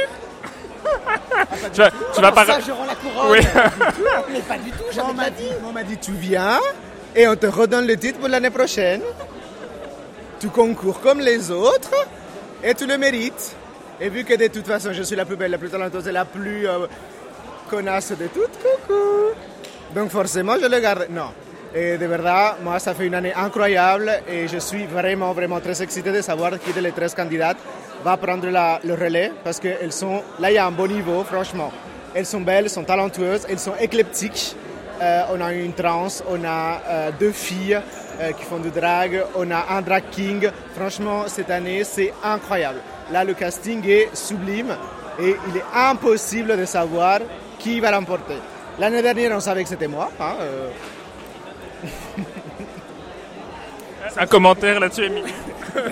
Tu 1.74 1.82
vas, 1.82 1.92
tu 1.92 2.22
ça, 2.22 2.60
je 2.60 2.72
rends 2.72 2.86
la 2.86 2.96
couronne 2.96 3.32
Oui. 3.32 3.40
Mais 4.32 4.40
pas 4.40 4.58
du 4.58 4.72
tout, 4.72 4.84
On 5.08 5.14
m'a 5.14 5.30
dit. 5.30 5.50
On 5.68 5.72
m'a 5.72 5.84
dit 5.84 5.98
tu 5.98 6.12
viens 6.12 6.60
et 7.16 7.28
on 7.28 7.36
te 7.36 7.46
redonne 7.46 7.88
le 7.88 7.98
titre 7.98 8.20
pour 8.20 8.30
l'année 8.30 8.50
prochaine. 8.50 9.02
Tu 10.40 10.50
concours 10.50 11.00
comme 11.00 11.20
les 11.20 11.52
autres 11.52 11.94
et 12.64 12.74
tu 12.74 12.86
le 12.86 12.98
mérites. 12.98 13.56
Et 14.00 14.10
vu 14.10 14.24
que 14.24 14.34
de 14.36 14.48
toute 14.48 14.66
façon 14.66 14.92
je 14.94 15.04
suis 15.04 15.16
la 15.16 15.26
plus 15.26 15.36
belle, 15.36 15.52
la 15.52 15.58
plus 15.58 15.70
talentueuse 15.70 16.08
et 16.08 16.12
la 16.12 16.26
plus 16.26 16.68
euh, 16.68 16.88
connasse 17.70 18.12
de 18.12 18.28
toutes, 18.28 18.58
coucou. 18.62 19.32
Donc 19.96 20.10
forcément 20.10 20.56
je 20.62 20.68
le 20.68 20.80
garde. 20.80 21.08
Non. 21.10 21.32
Et 21.76 21.98
de 21.98 22.06
verdad, 22.06 22.58
moi 22.64 22.78
ça 22.78 22.94
fait 22.94 23.08
une 23.08 23.16
année 23.16 23.34
incroyable 23.34 24.12
et 24.30 24.48
je 24.48 24.60
suis 24.60 24.86
vraiment, 24.86 25.34
vraiment 25.34 25.60
très 25.60 25.82
excité 25.82 26.12
de 26.12 26.22
savoir 26.22 26.52
qui 26.60 26.72
de 26.72 26.80
les 26.80 26.92
13 26.92 27.16
candidates 27.16 27.58
va 28.04 28.16
prendre 28.18 28.46
le 28.48 28.94
relais 28.94 29.32
parce 29.44 29.60
qu'elles 29.60 29.92
sont, 29.92 30.22
là 30.40 30.52
il 30.52 30.56
y 30.56 30.58
a 30.60 30.68
un 30.68 30.72
bon 30.72 30.88
niveau, 30.88 31.24
franchement. 31.24 31.72
Elles 32.14 32.28
sont 32.28 32.42
belles, 32.42 32.66
elles 32.66 32.70
sont 32.70 32.84
talentueuses, 32.84 33.48
elles 33.50 33.58
sont 33.60 33.74
éclectiques. 33.80 34.56
Euh, 35.02 35.24
on 35.34 35.42
a 35.42 35.52
une 35.52 35.74
trans, 35.74 36.08
on 36.30 36.44
a 36.46 36.80
euh, 36.88 37.12
deux 37.20 37.32
filles 37.32 37.80
euh, 38.22 38.32
qui 38.34 38.44
font 38.44 38.60
du 38.60 38.70
drag, 38.70 39.24
on 39.36 39.50
a 39.50 39.66
un 39.72 39.82
drag 39.82 40.04
king. 40.12 40.48
Franchement, 40.76 41.24
cette 41.26 41.50
année, 41.50 41.84
c'est 41.84 42.14
incroyable. 42.24 42.80
Là, 43.12 43.24
le 43.24 43.34
casting 43.34 43.84
est 43.88 44.16
sublime 44.16 44.76
et 45.20 45.36
il 45.50 45.58
est 45.58 45.64
impossible 45.74 46.56
de 46.56 46.66
savoir 46.66 47.20
qui 47.58 47.80
va 47.80 47.90
l'emporter. 47.90 48.38
L'année 48.78 49.02
dernière, 49.02 49.32
on 49.36 49.40
savait 49.40 49.64
que 49.64 49.70
c'était 49.70 49.88
moi. 49.88 50.12
hein, 50.20 50.36
euh. 50.42 50.70
Un 54.18 54.28
commentaire 54.28 54.80
là-dessus, 54.80 55.06
Émilie 55.06 55.34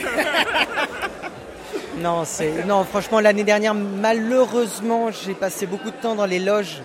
Non, 1.98 2.24
c'est 2.26 2.66
non. 2.66 2.84
Franchement, 2.84 3.20
l'année 3.20 3.44
dernière, 3.44 3.74
malheureusement, 3.74 5.12
j'ai 5.12 5.34
passé 5.34 5.66
beaucoup 5.66 5.92
de 5.92 5.96
temps 5.96 6.16
dans 6.16 6.26
les 6.26 6.40
loges 6.40 6.82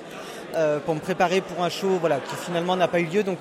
euh, 0.54 0.78
pour 0.78 0.94
me 0.94 1.00
préparer 1.00 1.40
pour 1.40 1.62
un 1.62 1.68
show, 1.68 1.98
voilà, 2.00 2.18
qui 2.20 2.34
finalement 2.36 2.76
n'a 2.76 2.88
pas 2.88 3.00
eu 3.00 3.04
lieu. 3.04 3.22
Donc, 3.22 3.38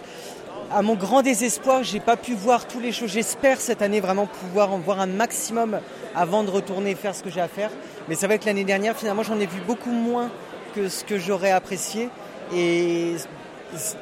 à 0.73 0.81
mon 0.81 0.95
grand 0.95 1.21
désespoir, 1.21 1.83
j'ai 1.83 1.99
pas 1.99 2.17
pu 2.17 2.33
voir 2.33 2.67
tous 2.67 2.79
les 2.79 2.91
shows. 2.91 3.07
J'espère 3.07 3.59
cette 3.59 3.81
année 3.81 3.99
vraiment 3.99 4.25
pouvoir 4.25 4.73
en 4.73 4.79
voir 4.79 4.99
un 4.99 5.07
maximum 5.07 5.79
avant 6.15 6.43
de 6.43 6.49
retourner 6.49 6.95
faire 6.95 7.15
ce 7.15 7.23
que 7.23 7.29
j'ai 7.29 7.41
à 7.41 7.47
faire. 7.47 7.69
Mais 8.07 8.15
c'est 8.15 8.27
vrai 8.27 8.39
que 8.39 8.45
l'année 8.45 8.63
dernière, 8.63 8.95
finalement, 8.97 9.23
j'en 9.23 9.39
ai 9.39 9.45
vu 9.45 9.61
beaucoup 9.65 9.91
moins 9.91 10.29
que 10.75 10.89
ce 10.89 11.03
que 11.03 11.17
j'aurais 11.17 11.51
apprécié. 11.51 12.09
Et 12.53 13.15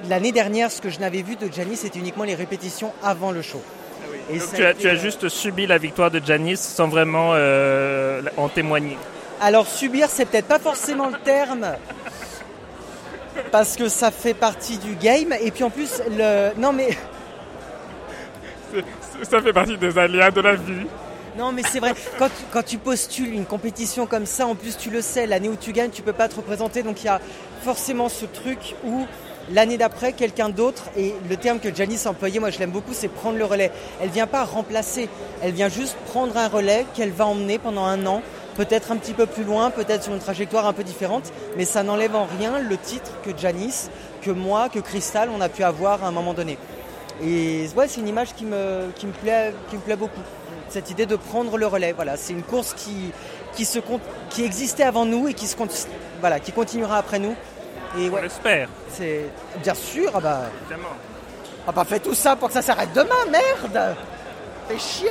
l'année 0.09 0.31
dernière, 0.31 0.71
ce 0.71 0.81
que 0.81 0.89
je 0.89 0.99
n'avais 0.99 1.21
vu 1.21 1.35
de 1.35 1.47
Gianni, 1.51 1.75
c'était 1.75 1.99
uniquement 1.99 2.23
les 2.23 2.35
répétitions 2.35 2.91
avant 3.03 3.31
le 3.31 3.41
show. 3.41 3.61
Et 4.29 4.37
Donc 4.39 4.41
ça 4.47 4.55
tu 4.55 4.65
as, 4.65 4.73
tu 4.73 4.87
as 4.89 4.93
euh, 4.93 4.97
juste 4.97 5.27
subi 5.29 5.67
la 5.67 5.77
victoire 5.77 6.09
de 6.11 6.21
Janice 6.23 6.61
sans 6.61 6.87
vraiment 6.87 7.31
euh, 7.33 8.21
en 8.37 8.49
témoigner. 8.49 8.97
Alors 9.41 9.67
subir, 9.67 10.07
c'est 10.09 10.25
peut-être 10.25 10.47
pas 10.47 10.59
forcément 10.59 11.07
le 11.07 11.17
terme. 11.23 11.67
Parce 13.51 13.75
que 13.75 13.89
ça 13.89 14.11
fait 14.11 14.33
partie 14.33 14.77
du 14.77 14.95
game. 14.95 15.33
Et 15.41 15.51
puis 15.51 15.63
en 15.63 15.69
plus, 15.69 16.01
le. 16.09 16.51
Non 16.57 16.71
mais. 16.71 16.89
Ça 19.23 19.41
fait 19.41 19.53
partie 19.53 19.77
des 19.77 19.97
aléas 19.97 20.31
de 20.31 20.41
la 20.41 20.55
vie. 20.55 20.85
Non 21.37 21.51
mais 21.51 21.63
c'est 21.63 21.79
vrai, 21.79 21.93
quand, 22.19 22.27
tu- 22.27 22.43
quand 22.51 22.63
tu 22.63 22.77
postules 22.77 23.33
une 23.33 23.45
compétition 23.45 24.05
comme 24.05 24.27
ça, 24.27 24.45
en 24.45 24.53
plus 24.53 24.77
tu 24.77 24.91
le 24.91 25.01
sais, 25.01 25.25
l'année 25.25 25.49
où 25.49 25.55
tu 25.55 25.71
gagnes, 25.71 25.89
tu 25.89 26.03
peux 26.03 26.13
pas 26.13 26.27
te 26.27 26.35
représenter. 26.35 26.83
Donc 26.83 27.01
il 27.01 27.05
y 27.05 27.09
a 27.09 27.19
forcément 27.63 28.07
ce 28.09 28.25
truc 28.25 28.75
où 28.83 29.07
l'année 29.51 29.77
d'après, 29.77 30.13
quelqu'un 30.13 30.49
d'autre, 30.49 30.83
et 30.97 31.13
le 31.29 31.37
terme 31.37 31.59
que 31.59 31.73
Janice 31.73 32.05
a 32.05 32.11
employé, 32.11 32.39
moi 32.39 32.49
je 32.49 32.59
l'aime 32.59 32.71
beaucoup, 32.71 32.93
c'est 32.93 33.07
prendre 33.07 33.37
le 33.37 33.45
relais. 33.45 33.71
Elle 34.01 34.09
vient 34.09 34.27
pas 34.27 34.43
remplacer, 34.43 35.09
elle 35.41 35.51
vient 35.51 35.69
juste 35.69 35.95
prendre 36.07 36.37
un 36.37 36.47
relais 36.47 36.85
qu'elle 36.93 37.11
va 37.11 37.25
emmener 37.25 37.59
pendant 37.59 37.85
un 37.85 38.05
an, 38.05 38.21
peut-être 38.55 38.91
un 38.91 38.97
petit 38.97 39.13
peu 39.13 39.25
plus 39.25 39.43
loin, 39.43 39.69
peut-être 39.71 40.03
sur 40.03 40.13
une 40.13 40.19
trajectoire 40.19 40.65
un 40.67 40.73
peu 40.73 40.83
différente, 40.83 41.31
mais 41.57 41.65
ça 41.65 41.83
n'enlève 41.83 42.15
en 42.15 42.25
rien 42.25 42.59
le 42.59 42.77
titre 42.77 43.11
que 43.23 43.31
Janice, 43.37 43.89
que 44.21 44.31
moi, 44.31 44.69
que 44.69 44.79
Crystal, 44.79 45.29
on 45.35 45.41
a 45.41 45.49
pu 45.49 45.63
avoir 45.63 46.03
à 46.03 46.07
un 46.07 46.11
moment 46.11 46.33
donné. 46.33 46.57
Et 47.21 47.67
c'est 47.87 47.99
une 48.01 48.07
image 48.07 48.33
qui 48.35 48.45
me, 48.45 48.89
plaît, 49.21 49.53
beaucoup. 49.97 50.21
Cette 50.69 50.89
idée 50.89 51.05
de 51.05 51.15
prendre 51.15 51.57
le 51.57 51.67
relais. 51.67 51.93
Voilà, 51.93 52.17
c'est 52.17 52.33
une 52.33 52.41
course 52.41 52.73
qui, 52.73 53.11
existait 54.43 54.83
avant 54.83 55.05
nous 55.05 55.27
et 55.27 55.33
qui 55.33 55.47
continuera 56.53 56.97
après 56.97 57.19
nous. 57.19 57.35
Et 57.97 58.09
ouais, 58.09 58.19
On 58.19 58.23
l'espère. 58.23 58.67
C'est 58.89 59.25
bien 59.61 59.73
sûr. 59.73 60.11
Ah 60.15 60.19
bah, 60.19 60.41
Évidemment. 60.61 60.89
on 61.63 61.67
n'a 61.67 61.73
pas 61.73 61.85
fait 61.85 61.99
tout 61.99 62.13
ça 62.15 62.35
pour 62.35 62.47
que 62.49 62.53
ça 62.53 62.61
s'arrête 62.61 62.93
demain, 62.93 63.25
merde. 63.31 63.95
Fais 64.67 64.79
chier. 64.79 65.09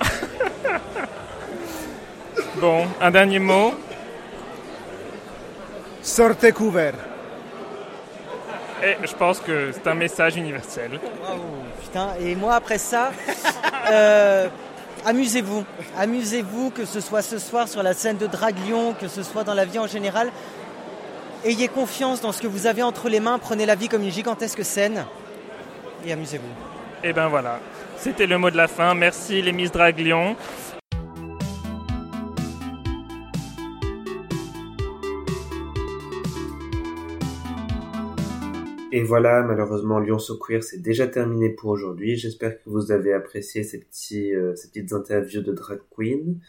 Bon, 2.56 2.86
un 3.00 3.10
dernier 3.10 3.40
mot. 3.40 3.74
Sortez 6.02 6.52
couvert. 6.52 6.94
Et 8.82 8.96
je 9.04 9.14
pense 9.14 9.40
que 9.40 9.70
c'est 9.72 9.86
un 9.88 9.94
message 9.94 10.36
universel. 10.36 11.00
Putain, 11.82 12.10
et 12.20 12.34
moi 12.36 12.54
après 12.54 12.78
ça, 12.78 13.10
euh, 13.90 14.48
amusez-vous. 15.04 15.64
Amusez-vous, 15.98 16.70
que 16.70 16.84
ce 16.84 17.00
soit 17.00 17.22
ce 17.22 17.38
soir 17.38 17.66
sur 17.68 17.82
la 17.82 17.92
scène 17.94 18.18
de 18.18 18.26
Drag 18.26 18.54
Lyon, 18.66 18.94
que 19.00 19.08
ce 19.08 19.22
soit 19.22 19.42
dans 19.44 19.54
la 19.54 19.64
vie 19.64 19.78
en 19.78 19.86
général. 19.86 20.30
Ayez 21.44 21.68
confiance 21.68 22.22
dans 22.22 22.32
ce 22.32 22.40
que 22.40 22.46
vous 22.46 22.66
avez 22.66 22.82
entre 22.82 23.10
les 23.10 23.20
mains, 23.20 23.38
prenez 23.38 23.66
la 23.66 23.74
vie 23.74 23.88
comme 23.88 24.02
une 24.02 24.10
gigantesque 24.10 24.64
scène 24.64 25.04
et 26.06 26.10
amusez-vous. 26.10 26.48
Et 27.06 27.12
ben 27.12 27.28
voilà, 27.28 27.60
c'était 27.98 28.26
le 28.26 28.38
mot 28.38 28.50
de 28.50 28.56
la 28.56 28.66
fin. 28.66 28.94
Merci 28.94 29.42
les 29.42 29.52
Miss 29.52 29.70
Drag 29.70 29.98
Lyon. 29.98 30.36
Et 38.90 39.02
voilà, 39.02 39.42
malheureusement, 39.42 39.98
Lyon 39.98 40.18
So 40.18 40.38
Queer, 40.38 40.62
c'est 40.62 40.80
déjà 40.80 41.06
terminé 41.08 41.50
pour 41.50 41.68
aujourd'hui. 41.68 42.16
J'espère 42.16 42.56
que 42.56 42.70
vous 42.70 42.90
avez 42.90 43.12
apprécié 43.12 43.64
ces, 43.64 43.80
petits, 43.80 44.32
euh, 44.34 44.54
ces 44.54 44.68
petites 44.68 44.94
interviews 44.94 45.42
de 45.42 45.52
drag 45.52 45.80
queen. 45.94 46.40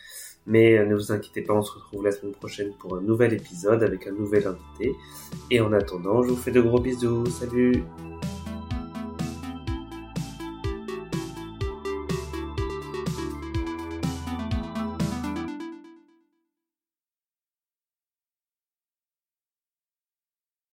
Mais 0.47 0.77
euh, 0.77 0.85
ne 0.85 0.95
vous 0.95 1.11
inquiétez 1.11 1.41
pas, 1.41 1.53
on 1.53 1.63
se 1.63 1.73
retrouve 1.73 2.03
la 2.03 2.11
semaine 2.11 2.33
prochaine 2.33 2.71
pour 2.79 2.95
un 2.95 3.01
nouvel 3.01 3.33
épisode 3.33 3.83
avec 3.83 4.07
un 4.07 4.11
nouvel 4.11 4.45
invité. 4.47 4.95
Et 5.49 5.61
en 5.61 5.73
attendant, 5.73 6.23
je 6.23 6.29
vous 6.29 6.35
fais 6.35 6.51
de 6.51 6.61
gros 6.61 6.79
bisous. 6.79 7.25
Salut 7.27 7.83